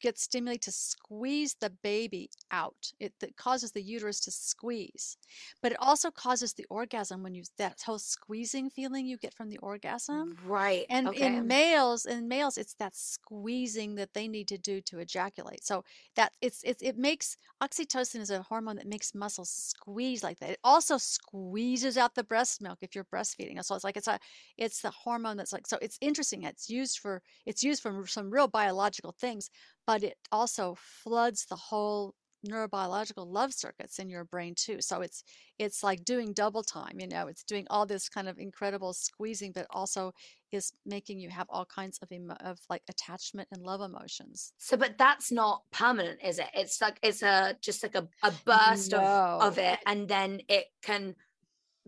[0.00, 2.92] gets stimulated to squeeze the baby out.
[3.00, 5.16] It, it, causes the uterus to squeeze,
[5.62, 9.48] but it also causes the orgasm when you that whole squeezing feeling you get from
[9.48, 10.36] the orgasm.
[10.44, 10.86] Right.
[10.88, 11.26] And okay.
[11.26, 15.64] in males, in males, it's that squeezing that they need to do to ejaculate.
[15.64, 15.84] So
[16.16, 20.50] that it's it, it makes oxytocin is a hormone that makes muscles squeeze like that.
[20.50, 23.62] It also squeezes out the breast milk if you're breastfeeding.
[23.64, 24.18] So it's like it's a
[24.56, 26.42] it's the hormone that's like so it's interesting.
[26.42, 29.50] It's used for it's used for some real biological things
[29.86, 32.14] but it also floods the whole
[32.46, 35.24] neurobiological love circuits in your brain too so it's
[35.58, 39.50] it's like doing double time you know it's doing all this kind of incredible squeezing
[39.52, 40.12] but also
[40.52, 44.52] is making you have all kinds of emo- of like attachment and love emotions.
[44.58, 46.48] So but that's not permanent is it?
[46.54, 48.98] It's like it's a just like a, a burst no.
[48.98, 51.14] of, of it and then it can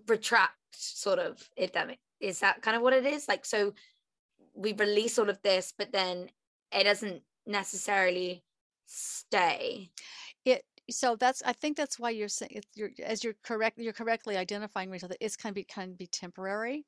[0.06, 3.28] retract sort of if that is that kind of what it is?
[3.28, 3.74] Like so
[4.54, 6.28] we release all of this but then
[6.72, 8.44] it doesn't necessarily
[8.86, 9.90] stay.
[10.44, 14.36] It so that's i think that's why you're saying you're as you're correct you're correctly
[14.36, 16.84] identifying rachel that it's kind of be kind of be temporary.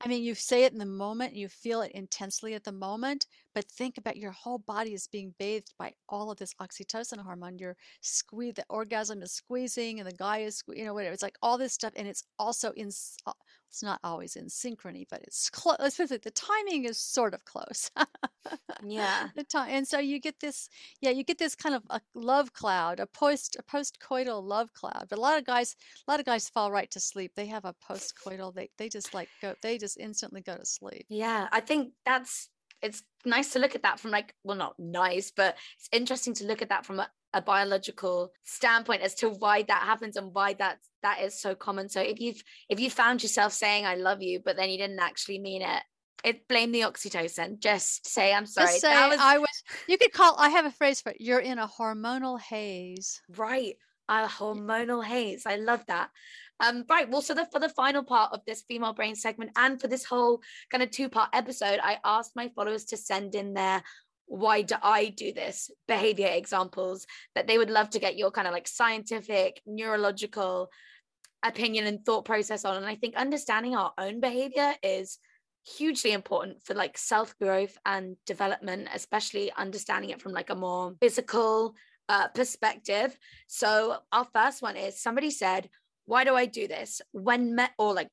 [0.00, 3.26] I mean you say it in the moment you feel it intensely at the moment
[3.54, 7.58] but think about your whole body is being bathed by all of this oxytocin hormone.
[7.58, 11.38] You're squeeze the orgasm is squeezing and the guy is you know whatever it's like
[11.42, 12.90] all this stuff and it's also in
[13.26, 13.32] uh,
[13.70, 15.96] it's not always in synchrony, but it's close.
[15.96, 17.90] The timing is sort of close.
[18.84, 19.28] yeah.
[19.36, 20.68] The time, and so you get this,
[21.00, 25.06] yeah, you get this kind of a love cloud, a post a post-coital love cloud.
[25.08, 27.32] But a lot of guys, a lot of guys fall right to sleep.
[27.36, 28.54] They have a post-coital.
[28.54, 29.54] They they just like go.
[29.62, 31.06] They just instantly go to sleep.
[31.08, 32.48] Yeah, I think that's
[32.82, 36.46] it's nice to look at that from like well not nice but it's interesting to
[36.46, 40.54] look at that from a, a biological standpoint as to why that happens and why
[40.54, 41.88] that that is so common.
[41.88, 45.00] So if you've if you found yourself saying i love you but then you didn't
[45.00, 45.82] actually mean it
[46.22, 47.58] it blame the oxytocin.
[47.58, 48.66] Just say i'm sorry.
[48.66, 49.18] just say was...
[49.20, 52.40] i was you could call i have a phrase for it you're in a hormonal
[52.40, 53.20] haze.
[53.36, 53.76] Right.
[54.08, 55.44] A hormonal haze.
[55.46, 56.10] I love that
[56.60, 57.10] um, right.
[57.10, 60.04] Well, so the, for the final part of this female brain segment and for this
[60.04, 63.82] whole kind of two part episode, I asked my followers to send in their
[64.26, 68.46] why do I do this behavior examples that they would love to get your kind
[68.46, 70.70] of like scientific, neurological
[71.42, 72.76] opinion and thought process on.
[72.76, 75.18] And I think understanding our own behavior is
[75.66, 80.94] hugely important for like self growth and development, especially understanding it from like a more
[81.00, 81.74] physical
[82.08, 83.16] uh, perspective.
[83.46, 85.68] So, our first one is somebody said,
[86.10, 87.00] Why do I do this?
[87.12, 88.08] When met, or like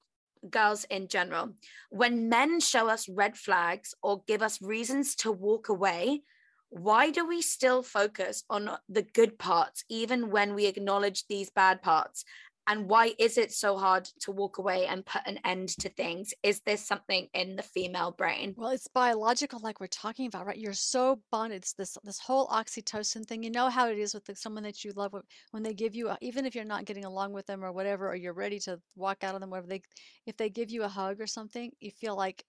[0.52, 1.56] girls in general,
[1.90, 6.22] when men show us red flags or give us reasons to walk away,
[6.70, 11.82] why do we still focus on the good parts, even when we acknowledge these bad
[11.82, 12.24] parts?
[12.68, 16.34] And why is it so hard to walk away and put an end to things?
[16.44, 18.54] Is there something in the female brain?
[18.58, 20.58] Well it's biological like we're talking about right?
[20.58, 21.58] You're so bonded.
[21.58, 23.44] It's this this whole oxytocin thing.
[23.44, 25.14] You know how it is with the, someone that you love
[25.52, 28.10] when they give you a, even if you're not getting along with them or whatever
[28.10, 29.82] or you're ready to walk out of them whatever they
[30.26, 32.44] if they give you a hug or something you feel like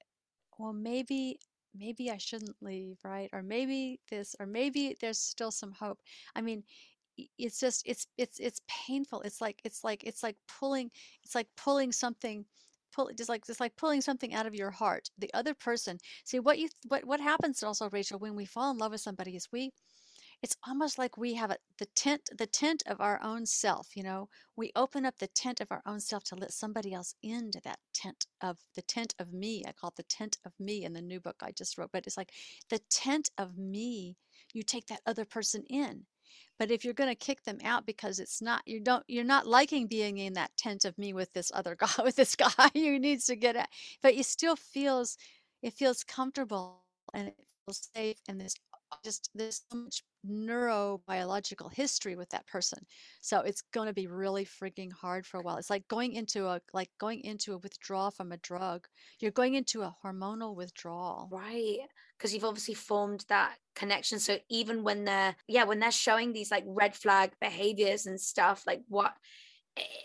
[0.59, 1.39] well maybe
[1.79, 3.31] maybe I shouldn't leave, right?
[3.33, 6.01] Or maybe this, or maybe there's still some hope.
[6.35, 6.65] I mean,
[7.39, 10.91] it's just it's it's it's painful it's like it's like it's like pulling
[11.25, 12.45] it's like pulling something
[12.93, 15.11] pull just like just like pulling something out of your heart.
[15.19, 18.79] The other person see what you what what happens also rachel when we fall in
[18.79, 19.71] love with somebody is we
[20.41, 24.03] it's almost like we have a, the tent the tent of our own self you
[24.03, 24.29] know?
[24.57, 27.79] We open up the tent of our own self to let somebody else into that
[27.95, 29.65] tent of the tent of me.
[29.67, 32.07] I call it the tent of me in the new book i just wrote but
[32.07, 32.33] it's like
[32.71, 34.17] the tent of me
[34.53, 36.07] you take that other person in
[36.59, 39.47] but if you're going to kick them out because it's not you don't you're not
[39.47, 42.99] liking being in that tent of me with this other guy with this guy who
[42.99, 43.69] needs to get out,
[44.03, 45.17] but it still feels
[45.63, 46.83] it feels comfortable
[47.15, 48.55] and it feels safe and there's
[49.05, 52.79] just there's so much neurobiological history with that person.
[53.21, 55.57] So it's going to be really freaking hard for a while.
[55.59, 58.87] It's like going into a like going into a withdrawal from a drug.
[59.21, 61.29] You're going into a hormonal withdrawal.
[61.31, 61.81] Right
[62.19, 64.19] because you've obviously formed that connection.
[64.19, 68.65] So even when they're yeah when they're showing these like red flag behaviors and stuff
[68.67, 69.15] like what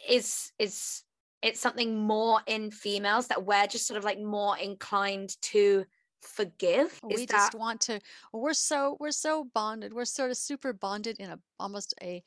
[0.07, 1.03] is is
[1.41, 5.85] it's something more in females that we're just sort of like more inclined to
[6.21, 6.99] forgive?
[7.03, 7.29] We that...
[7.29, 7.99] just want to
[8.31, 9.93] we're so we're so bonded.
[9.93, 12.23] We're sort of super bonded in a almost a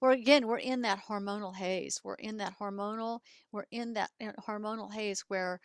[0.00, 2.00] we're again we're in that hormonal haze.
[2.04, 3.20] We're in that hormonal
[3.52, 4.10] we're in that
[4.46, 5.60] hormonal haze where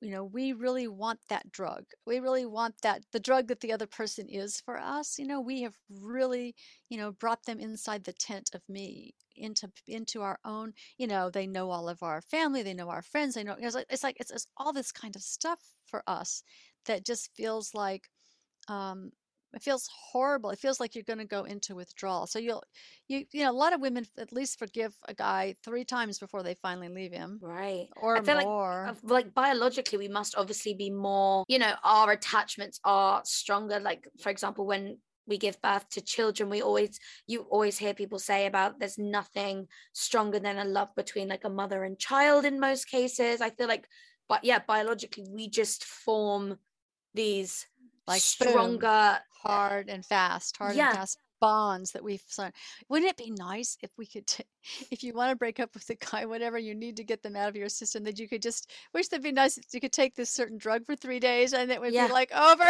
[0.00, 1.84] you know we really want that drug.
[2.06, 5.40] We really want that the drug that the other person is for us you know
[5.40, 6.54] we have really
[6.88, 11.30] you know brought them inside the tent of me into into our own you know
[11.30, 14.02] they know all of our family they know our friends they know it's like it's
[14.02, 16.42] like it's, it's all this kind of stuff for us
[16.86, 18.08] that just feels like
[18.68, 19.12] um,
[19.54, 20.50] it feels horrible.
[20.50, 22.26] It feels like you're going to go into withdrawal.
[22.26, 22.62] So you'll,
[23.08, 26.42] you, you know, a lot of women at least forgive a guy three times before
[26.42, 27.38] they finally leave him.
[27.42, 27.88] Right.
[27.96, 28.84] Or I feel more.
[28.86, 33.80] Like, like biologically, we must obviously be more, you know, our attachments are stronger.
[33.80, 38.18] Like, for example, when we give birth to children, we always, you always hear people
[38.18, 42.60] say about there's nothing stronger than a love between like a mother and child in
[42.60, 43.40] most cases.
[43.40, 43.86] I feel like,
[44.28, 46.58] but yeah, biologically, we just form
[47.14, 47.66] these
[48.08, 50.88] like stronger boom, hard and fast hard yeah.
[50.88, 52.52] and fast bonds that we've signed
[52.88, 54.44] wouldn't it be nice if we could t-
[54.90, 57.36] if you want to break up with a guy whatever you need to get them
[57.36, 59.92] out of your system that you could just wish that'd be nice if you could
[59.92, 62.06] take this certain drug for three days and it would yeah.
[62.06, 62.64] be like over.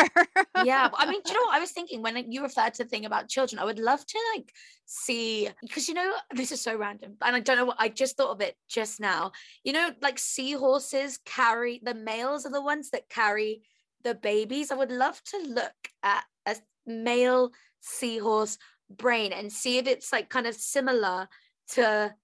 [0.64, 1.56] Yeah i mean you know what?
[1.56, 4.18] I was thinking when you referred to the thing about children i would love to
[4.34, 4.52] like
[4.84, 8.16] see because you know this is so random and i don't know what i just
[8.16, 9.32] thought of it just now.
[9.64, 13.62] You know like seahorses carry the males are the ones that carry
[14.04, 14.70] the babies.
[14.70, 18.58] I would love to look at a male seahorse
[18.90, 21.28] brain and see if it's like kind of similar
[21.70, 22.14] to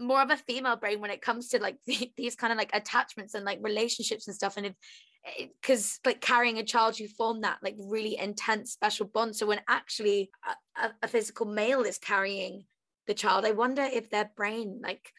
[0.00, 1.78] more of a female brain when it comes to like
[2.16, 4.74] these kind of like attachments and like relationships and stuff and if
[5.60, 9.46] because eh, like carrying a child you form that like really intense special bond so
[9.46, 10.30] when actually
[10.76, 12.64] a, a physical male is carrying
[13.06, 15.12] the child i wonder if their brain like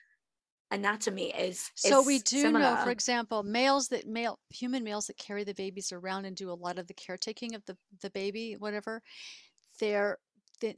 [0.71, 2.59] anatomy is, so is we do similar.
[2.59, 6.49] know for example males that male human males that carry the babies around and do
[6.51, 9.01] a lot of the caretaking of the the baby whatever
[9.79, 10.17] they're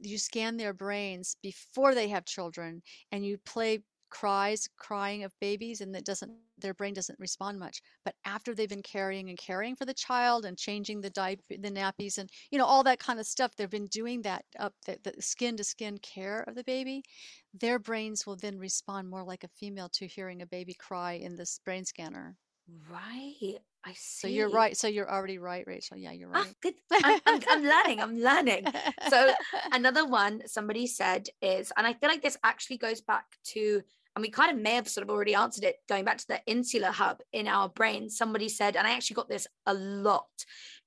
[0.01, 2.81] you scan their brains before they have children
[3.11, 7.81] and you play cries crying of babies and that doesn't their brain doesn't respond much
[8.03, 11.71] but after they've been carrying and caring for the child and changing the diaper the
[11.71, 14.97] nappies and you know all that kind of stuff they've been doing that up the,
[15.03, 17.03] the skin to skin care of the baby
[17.53, 21.35] their brains will then respond more like a female to hearing a baby cry in
[21.35, 22.35] this brain scanner
[22.89, 24.27] right I see.
[24.27, 24.75] So you're right.
[24.75, 25.95] So you're already right, Rachel.
[25.95, 26.55] Yeah, you're ah, right.
[26.61, 26.73] good.
[27.03, 28.01] I'm, I'm, I'm learning.
[28.01, 28.65] I'm learning.
[29.09, 29.31] So
[29.71, 33.81] another one somebody said is, and I feel like this actually goes back to
[34.17, 36.41] and we kind of may have sort of already answered it going back to the
[36.47, 40.25] insular hub in our brain somebody said and i actually got this a lot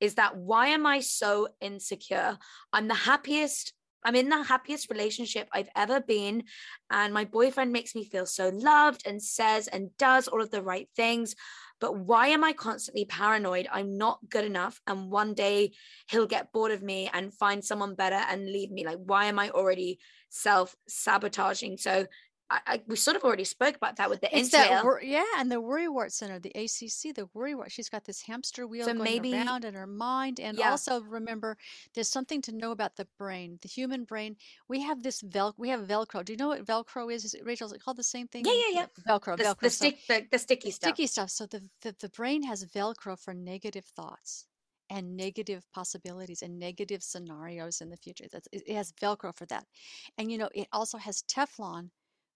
[0.00, 2.36] is that why am i so insecure
[2.72, 3.72] i'm the happiest
[4.02, 6.44] I'm in the happiest relationship I've ever been.
[6.90, 10.62] And my boyfriend makes me feel so loved and says and does all of the
[10.62, 11.34] right things.
[11.80, 13.68] But why am I constantly paranoid?
[13.70, 14.80] I'm not good enough.
[14.86, 15.72] And one day
[16.10, 18.86] he'll get bored of me and find someone better and leave me.
[18.86, 19.98] Like, why am I already
[20.30, 21.78] self sabotaging?
[21.78, 22.06] So
[22.50, 25.50] I, I, we sort of already spoke about that with the it's that yeah, and
[25.52, 27.70] the worrywart center, the ACC, the worrywart.
[27.70, 30.70] She's got this hamster wheel So going maybe- around in her mind, and Yeah.
[30.72, 31.56] also remember,
[31.94, 34.36] there's something to know about the brain, the human brain.
[34.68, 36.24] We have this vel, we have Velcro.
[36.24, 37.24] Do you know what Velcro is?
[37.24, 37.68] Is it Rachel?
[37.68, 38.44] Is it called the same thing?
[38.44, 38.86] Yeah, yeah, yeah.
[39.08, 39.60] Velcro, the, Velcro.
[39.60, 40.88] the So- the, the sticky stuff.
[40.90, 41.30] sticky stuff.
[41.30, 44.46] So the, the the brain has Velcro for negative thoughts
[44.92, 48.24] and negative possibilities and negative scenarios in the future.
[48.32, 49.66] That's it has Velcro for that,
[50.18, 51.90] and you know it also has Teflon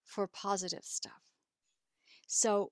[0.04, 1.12] for positive stuff.
[2.26, 2.70] So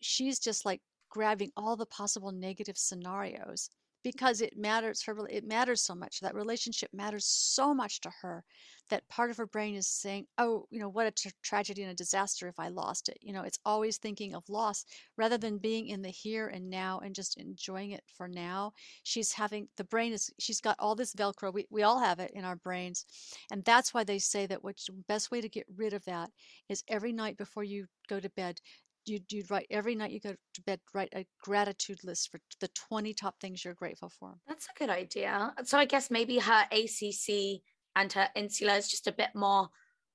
[0.00, 3.70] she's just like grabbing all the possible negative scenarios
[4.02, 8.44] because it matters her it matters so much that relationship matters so much to her
[8.90, 11.90] that part of her brain is saying oh you know what a tra- tragedy and
[11.90, 13.18] a disaster if i lost it.
[13.20, 14.84] You know it's always thinking of loss
[15.16, 18.72] rather than being in the here and now and just enjoying it for now.
[19.02, 22.30] She's having the brain is she's got all this velcro we, we all have it
[22.34, 23.04] in our brains
[23.50, 26.30] and that's why they say that what's the best way to get rid of that
[26.68, 28.60] is every night before you go to bed
[29.08, 32.68] you'd, you'd write every night you go to bed write a gratitude list for the
[32.88, 35.54] 20 top things you're grateful for That's a good idea.
[35.64, 37.62] So I guess maybe her ACC
[37.96, 39.68] and her insula is just a bit more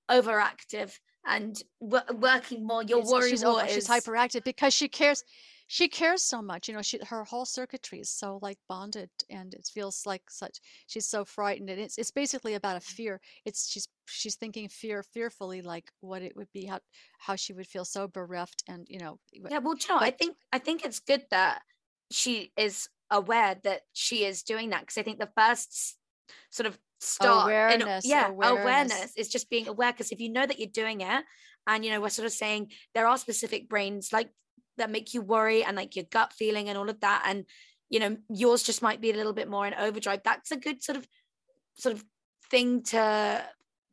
[0.09, 2.83] overactive and w- working more.
[2.83, 5.23] Your worry she's, over, she's is hyperactive because she cares
[5.73, 9.55] she cares so much you know she her whole circuitry is so like bonded and
[9.55, 12.93] it feels like such she's so frightened and it's it's basically about a mm-hmm.
[12.93, 16.79] fear it's she's she's thinking fear fearfully like what it would be how
[17.17, 19.17] how she would feel so bereft and you know
[19.49, 21.61] Yeah, well, you know, I think I think it's good that
[22.11, 25.97] she is aware that she is doing that because I think the first
[26.51, 28.61] sort of start, Awareness, yeah, awareness.
[28.61, 29.91] awareness is just being aware.
[29.91, 31.23] Because if you know that you're doing it,
[31.65, 34.29] and you know, we're sort of saying there are specific brains like
[34.77, 37.45] that make you worry and like your gut feeling and all of that, and
[37.89, 40.21] you know, yours just might be a little bit more in overdrive.
[40.23, 41.07] That's a good sort of
[41.75, 42.03] sort of
[42.49, 43.43] thing to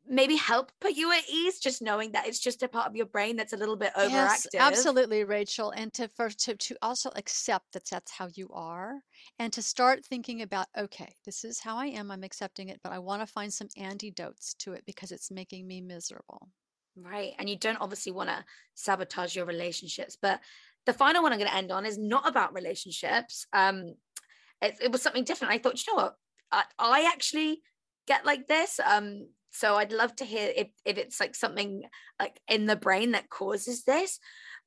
[0.07, 3.05] maybe help put you at ease just knowing that it's just a part of your
[3.05, 5.71] brain that's a little bit overactive Yes, absolutely, Rachel.
[5.71, 8.95] And to first to, to also accept that that's how you are
[9.39, 12.11] and to start thinking about, okay, this is how I am.
[12.11, 15.67] I'm accepting it, but I want to find some antidotes to it because it's making
[15.67, 16.49] me miserable.
[16.95, 17.33] Right.
[17.39, 20.17] And you don't obviously want to sabotage your relationships.
[20.21, 20.41] But
[20.85, 23.45] the final one I'm going to end on is not about relationships.
[23.53, 23.95] Um,
[24.61, 25.53] it, it was something different.
[25.53, 26.15] I thought, you know what?
[26.51, 27.61] I, I actually
[28.07, 28.79] get like this.
[28.83, 31.83] Um, so I'd love to hear if, if it's like something
[32.19, 34.19] like in the brain that causes this.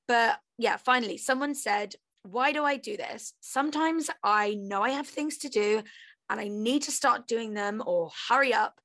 [0.07, 3.33] But yeah, finally, someone said, Why do I do this?
[3.41, 5.83] Sometimes I know I have things to do
[6.31, 8.81] and I need to start doing them or hurry up.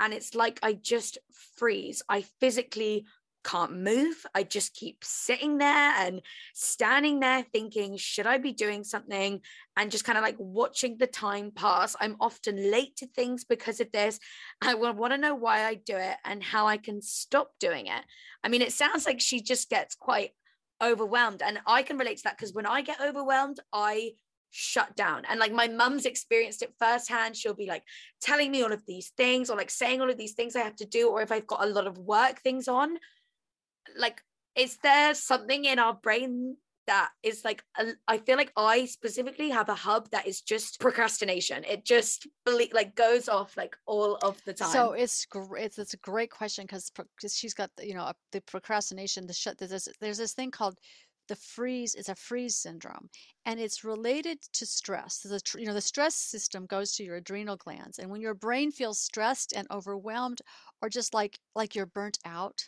[0.00, 1.18] And it's like I just
[1.56, 2.02] freeze.
[2.08, 3.06] I physically
[3.44, 4.16] can't move.
[4.34, 6.22] I just keep sitting there and
[6.54, 9.40] standing there thinking, should I be doing something?
[9.76, 11.94] And just kind of like watching the time pass.
[12.00, 14.18] I'm often late to things because of this.
[14.62, 18.02] I want to know why I do it and how I can stop doing it.
[18.42, 20.30] I mean, it sounds like she just gets quite
[20.82, 21.42] overwhelmed.
[21.42, 24.12] And I can relate to that because when I get overwhelmed, I
[24.56, 25.24] shut down.
[25.28, 27.36] And like my mum's experienced it firsthand.
[27.36, 27.82] She'll be like
[28.20, 30.76] telling me all of these things or like saying all of these things I have
[30.76, 32.96] to do, or if I've got a lot of work things on,
[33.96, 34.22] like,
[34.56, 36.56] is there something in our brain
[36.86, 40.80] that is like a, I feel like I specifically have a hub that is just
[40.80, 41.64] procrastination.
[41.64, 44.70] It just like goes off like all of the time.
[44.70, 45.64] So it's great.
[45.64, 46.90] It's, it's a great question because
[47.34, 49.26] she's got you know the procrastination.
[49.26, 49.58] The shut.
[49.58, 50.78] There's this, there's this thing called
[51.28, 51.94] the freeze.
[51.94, 53.08] It's a freeze syndrome,
[53.46, 55.20] and it's related to stress.
[55.20, 58.70] The you know the stress system goes to your adrenal glands, and when your brain
[58.70, 60.42] feels stressed and overwhelmed,
[60.82, 62.62] or just like like you're burnt out,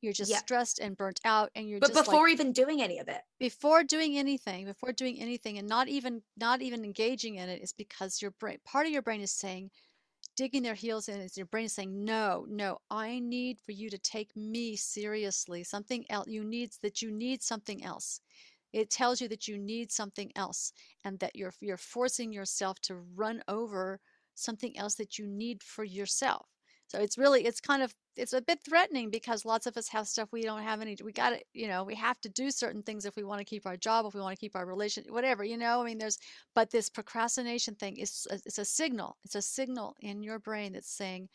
[0.00, 0.38] you're just Yeah.
[0.38, 3.84] stressed and burnt out, and you're but before like, even doing any of it, before
[3.84, 8.20] doing anything before doing anything and not even not even engaging in it is because
[8.22, 9.70] your brain part of your brain is saying
[10.36, 13.90] digging their heels in is your brain is saying no no i need for you
[13.90, 18.20] to take me seriously something else you need that you need something else.
[18.72, 20.72] It tells you that you need something else
[21.04, 24.00] and that you're you're forcing yourself to run over
[24.34, 26.48] something else that you need for yourself
[26.88, 30.08] so it's really it's kind of it's a bit threatening because lots of us have
[30.08, 32.82] stuff we don't have any we got to you know we have to do certain
[32.82, 35.04] things if we want to keep our job if we want to keep our relation
[35.10, 36.18] whatever you know i mean there's
[36.54, 40.72] but this procrastination thing is uh, it's a signal it's a signal in your brain
[40.72, 41.28] that's saying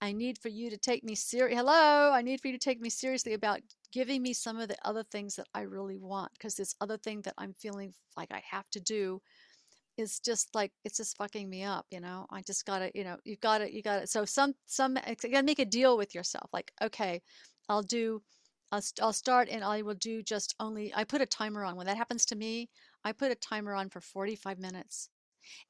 [0.00, 2.80] i need for you to take me serious hello i need for you to take
[2.80, 3.60] me seriously about
[3.92, 7.22] giving me some of the other things that i really want because this other thing
[7.22, 9.20] that i'm feeling like i have to do
[10.00, 12.26] is just like it's just fucking me up you know?
[12.30, 15.44] I just gotta you know you've gotta you gotta so some some eh, you gotta
[15.44, 17.22] make a deal with yourself like okay
[17.68, 18.22] i'll do
[18.72, 21.86] I'll, I'll start and i will do just only i put a timer on when
[21.86, 22.68] that happens to me
[23.04, 25.08] i put a timer on for 45 minutes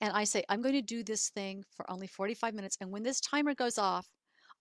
[0.00, 3.02] and i say i'm going to do this thing for only 45 minutes and when
[3.02, 4.06] this timer goes off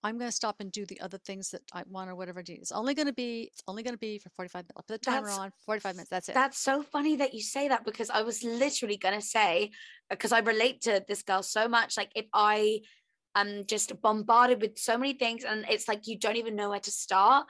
[0.03, 2.43] I'm going to stop and do the other things that I want or whatever I
[2.43, 2.53] do.
[2.53, 4.71] It's only going to be, it's only going to be for 45 minutes.
[4.77, 6.09] I'll put the timer That's- on, 45 minutes.
[6.09, 6.35] That's it.
[6.35, 9.71] That's so funny that you say that because I was literally gonna say
[10.09, 11.97] uh, because I relate to this girl so much.
[11.97, 12.81] Like if I
[13.35, 16.79] am just bombarded with so many things and it's like you don't even know where
[16.79, 17.47] to start.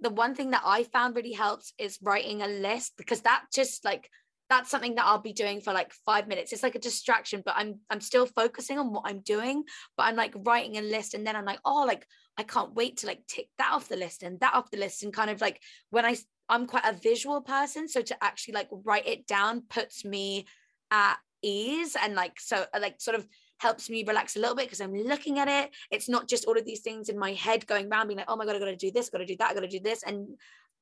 [0.00, 3.84] The one thing that I found really helps is writing a list because that just
[3.84, 4.10] like
[4.48, 6.52] that's something that I'll be doing for like five minutes.
[6.52, 9.64] It's like a distraction, but I'm I'm still focusing on what I'm doing.
[9.96, 12.06] But I'm like writing a list, and then I'm like, oh, like
[12.38, 15.02] I can't wait to like tick that off the list and that off the list,
[15.02, 16.16] and kind of like when I
[16.48, 20.46] I'm quite a visual person, so to actually like write it down puts me
[20.90, 23.26] at ease and like so uh, like sort of
[23.58, 25.70] helps me relax a little bit because I'm looking at it.
[25.90, 28.36] It's not just all of these things in my head going around being like, oh
[28.36, 30.02] my God, I gotta do this, gotta do that, I gotta do this.
[30.02, 30.28] And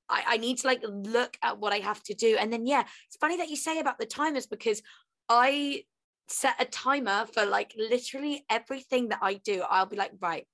[0.09, 2.37] I, I need to like look at what I have to do.
[2.39, 4.83] And then yeah, it's funny that you say about the timers because
[5.29, 5.85] I
[6.29, 9.63] set a timer for like literally everything that I do.
[9.69, 10.47] I'll be like, right,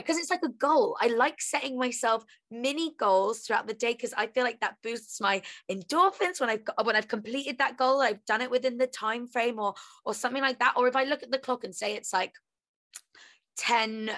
[0.00, 0.96] because it's like a goal.
[1.00, 5.20] I like setting myself mini goals throughout the day because I feel like that boosts
[5.20, 8.00] my endorphins when I've when I've completed that goal.
[8.00, 9.74] I've done it within the time frame or
[10.04, 10.74] or something like that.
[10.76, 12.32] Or if I look at the clock and say it's like
[13.58, 14.10] 10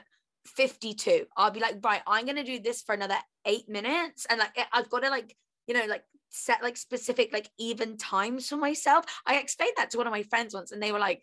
[0.46, 3.16] 52, I'll be like, right, I'm gonna do this for another
[3.46, 4.26] eight minutes.
[4.28, 5.36] And like I've got to like,
[5.66, 9.04] you know, like set like specific like even times for myself.
[9.26, 11.22] I explained that to one of my friends once and they were like,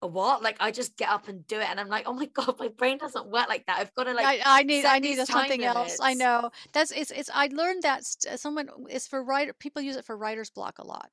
[0.00, 2.54] what like i just get up and do it and i'm like oh my god
[2.58, 5.18] my brain doesn't work like that i've got to like I, I need I need
[5.26, 5.98] something else.
[6.00, 10.04] I know that's it's it's I learned that someone it's for writer people use it
[10.04, 11.10] for writer's block a lot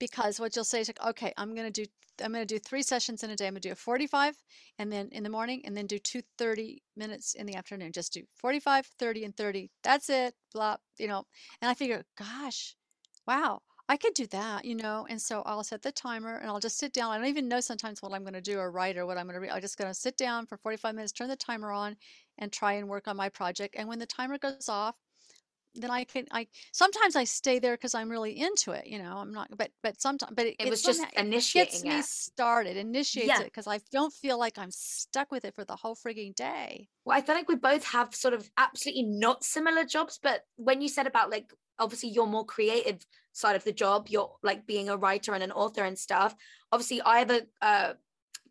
[0.00, 1.84] because what you'll say is like okay I'm gonna do
[2.22, 4.34] I'm gonna do three sessions in a day I'm gonna do a 45
[4.78, 8.12] and then in the morning and then do two 30 minutes in the afternoon just
[8.12, 11.24] do 45 30 and 30 that's it blah you know
[11.62, 12.74] and I figure gosh
[13.26, 16.60] wow I could do that, you know, and so I'll set the timer and I'll
[16.60, 17.10] just sit down.
[17.10, 19.26] I don't even know sometimes what I'm going to do or write or what I'm
[19.26, 19.50] going to read.
[19.50, 21.96] I'm just going to sit down for 45 minutes, turn the timer on,
[22.38, 23.74] and try and work on my project.
[23.76, 24.94] And when the timer goes off,
[25.74, 29.16] then I can I sometimes I stay there because I'm really into it, you know.
[29.18, 31.84] I'm not, but but sometimes, but it, It it was just somehow- it initiating gets
[31.84, 33.40] me started, initiates Yeah.
[33.42, 36.88] it because I don't feel like I'm stuck with it for the whole frigging day.
[37.04, 40.80] well i feel like we both have sort of absolutely not similar jobs but when
[40.82, 44.88] you said about like obviously your more creative side of the job you're like being
[44.88, 46.34] a writer and an author and stuff
[46.72, 47.94] obviously i have a uh,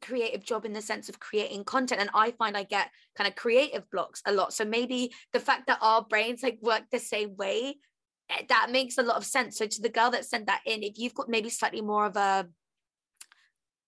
[0.02, 3.36] creative job in the sense of creating content and i find i get kind of
[3.36, 4.54] creative blocks a lot.
[4.54, 7.76] So maybe the fact that our brains like work the same way
[8.30, 9.58] eh, that makes a lot of sense.
[9.58, 12.16] So to the girl that sent that in if you've got maybe slightly more of
[12.16, 12.48] a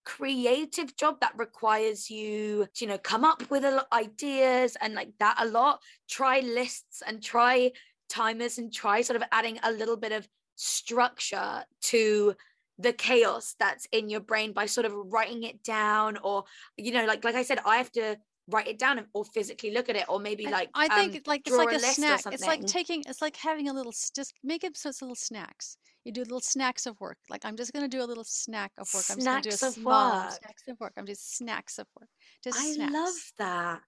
[0.04, 4.96] creative job that requires you to, you know come up with a lot ideas and
[4.96, 5.80] like that a lot
[6.10, 7.72] try lists and try
[8.10, 12.36] timers and try sort of adding a little bit of structure to
[12.82, 16.44] the chaos that's in your brain by sort of writing it down or
[16.78, 18.18] you know like like i said i have to
[18.48, 21.28] write it down or physically look at it or maybe like I think um, it-
[21.28, 22.22] like it's like a a, snack.
[22.32, 25.78] It's like taking it's like having a little just make it so it's little snacks.
[26.04, 27.18] You do little snacks of work.
[27.30, 29.06] Like I'm just gonna do a little snack of work.
[29.10, 30.32] I'm just gonna do a Snacks of small work.
[30.32, 30.94] snacks of work.
[30.98, 32.10] I'm just snacks of work.
[32.44, 32.94] Just I snacks.
[32.94, 33.80] love that.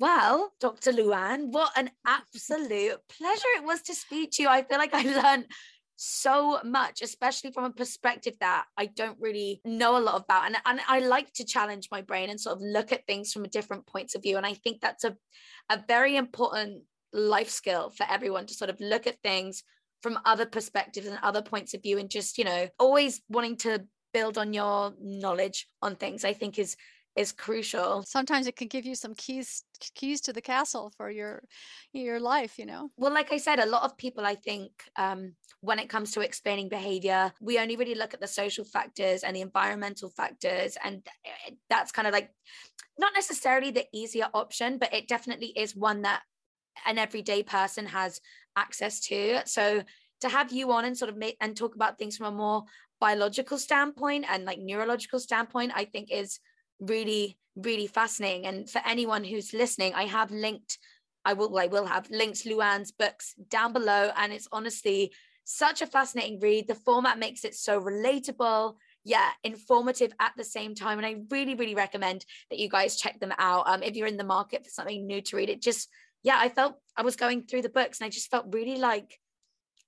[0.00, 0.92] Well, Dr.
[0.92, 4.48] Louann, what an absolute pleasure it was to speak to you.
[4.48, 5.46] I feel like I learned
[6.00, 10.46] so much, especially from a perspective that I don't really know a lot about.
[10.46, 13.44] And, and I like to challenge my brain and sort of look at things from
[13.44, 14.36] a different points of view.
[14.36, 15.16] And I think that's a,
[15.68, 19.64] a very important life skill for everyone to sort of look at things
[20.00, 23.84] from other perspectives and other points of view and just, you know, always wanting to
[24.14, 26.76] build on your knowledge on things, I think is
[27.18, 28.04] is crucial.
[28.06, 29.64] Sometimes it can give you some keys
[29.94, 31.42] keys to the castle for your
[31.92, 32.58] your life.
[32.58, 32.90] You know.
[32.96, 36.20] Well, like I said, a lot of people, I think, um, when it comes to
[36.20, 40.78] explaining behavior, we only really look at the social factors and the environmental factors.
[40.84, 42.30] And eh, that's kind of like
[42.98, 46.22] not necessarily the easier option, but it definitely is one that
[46.86, 48.20] an everyday person has
[48.56, 49.42] access to.
[49.44, 49.82] So
[50.20, 52.64] to have you on and sort of make and talk about things from a more
[53.00, 56.38] biological standpoint and like neurological standpoint, I think is
[56.80, 58.46] really, really fascinating.
[58.46, 60.78] And for anyone who's listening, I have linked,
[61.24, 64.10] I will, I will have linked Louann's books down below.
[64.16, 65.12] And it's honestly
[65.44, 66.68] such a fascinating read.
[66.68, 68.74] The format makes it so relatable.
[69.04, 70.98] Yeah, informative at the same time.
[70.98, 73.68] And I really, really recommend that you guys check them out.
[73.68, 75.88] Um, if you're in the market for something new to read, it just,
[76.22, 79.18] yeah, I felt I was going through the books and I just felt really like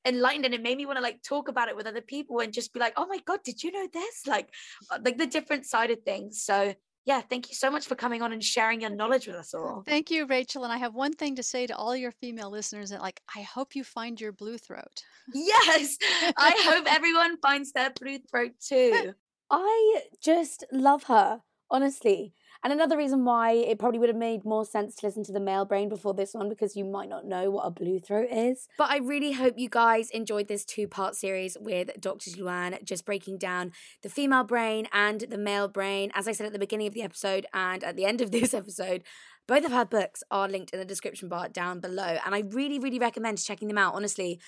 [0.07, 2.53] enlightened and it made me want to like talk about it with other people and
[2.53, 4.49] just be like oh my god did you know this like
[4.91, 6.75] uh, like the different side of things so
[7.05, 9.83] yeah thank you so much for coming on and sharing your knowledge with us all
[9.87, 10.65] Thank you, Rachel.
[10.65, 13.43] And I have one thing to say to all your female listeners that like I
[13.43, 15.05] hope you find your blue throat.
[15.35, 15.97] yes
[16.37, 19.13] i hope everyone finds their blue throat too
[19.51, 22.35] I just love her, honestly.
[22.63, 25.41] And another reason why it probably would have made more sense to listen to the
[25.41, 28.69] male brain before this one because you might not know what a blue throat is.
[28.77, 32.31] But I really hope you guys enjoyed this two part series with Dr.
[32.33, 36.13] Louann, just breaking down the female brain and the male brain.
[36.15, 38.53] As I said at the beginning of the episode and at the end of this
[38.53, 39.05] episode,
[39.47, 42.19] both of her books are linked in the description bar down below.
[42.25, 43.95] And I really, really recommend checking them out.
[43.95, 44.39] Honestly,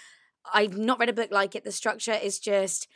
[0.52, 1.64] I've not read a book like it.
[1.64, 2.88] The structure is just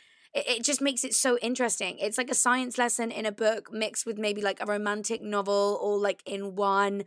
[0.47, 1.97] it, just makes it so interesting.
[1.99, 5.79] It's like a science lesson in a book mixed with maybe like a romantic novel
[5.81, 7.03] all like in one.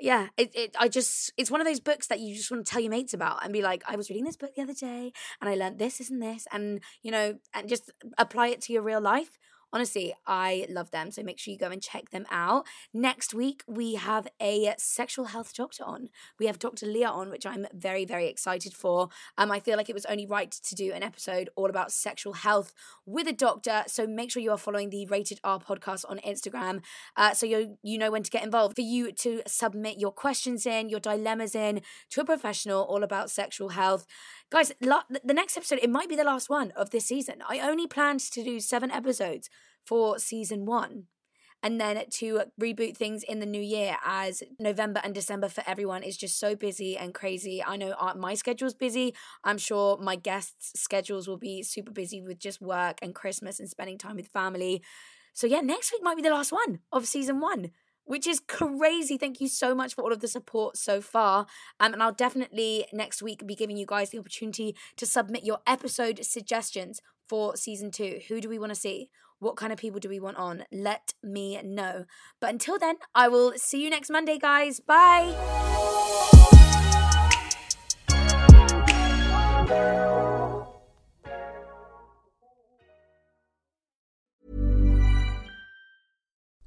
[0.00, 2.70] Yeah, it, it I just it's one of those books that you just want to
[2.70, 5.12] tell your mates about and be like, I was reading this book the other day
[5.40, 8.82] and I learned this, isn't this, and you know, and just apply it to your
[8.82, 9.38] real life
[9.72, 11.10] honestly, I love them.
[11.10, 12.66] So make sure you go and check them out.
[12.92, 16.08] Next week, we have a sexual health doctor on.
[16.38, 16.86] We have Dr.
[16.86, 19.08] Leah on, which I'm very, very excited for.
[19.38, 22.34] Um, I feel like it was only right to do an episode all about sexual
[22.34, 22.72] health
[23.06, 23.84] with a doctor.
[23.86, 26.82] So make sure you are following the Rated R podcast on Instagram
[27.16, 28.76] uh, so you you know when to get involved.
[28.76, 33.30] For you to submit your questions in, your dilemmas in to a professional all about
[33.30, 34.06] sexual health.
[34.52, 37.36] Guys, the next episode, it might be the last one of this season.
[37.48, 39.48] I only planned to do seven episodes
[39.82, 41.04] for season one
[41.62, 46.02] and then to reboot things in the new year as November and December for everyone
[46.02, 47.64] is just so busy and crazy.
[47.64, 49.14] I know uh, my schedule's busy.
[49.42, 53.70] I'm sure my guests' schedules will be super busy with just work and Christmas and
[53.70, 54.82] spending time with family.
[55.32, 57.70] So, yeah, next week might be the last one of season one
[58.04, 59.16] which is crazy.
[59.16, 61.46] Thank you so much for all of the support so far.
[61.80, 65.58] Um, and I'll definitely next week be giving you guys the opportunity to submit your
[65.66, 68.20] episode suggestions for season two.
[68.28, 69.10] Who do we want to see?
[69.38, 70.64] What kind of people do we want on?
[70.70, 72.04] Let me know.
[72.40, 74.78] But until then, I will see you next Monday, guys.
[74.78, 75.34] Bye.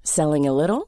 [0.04, 0.88] Selling a little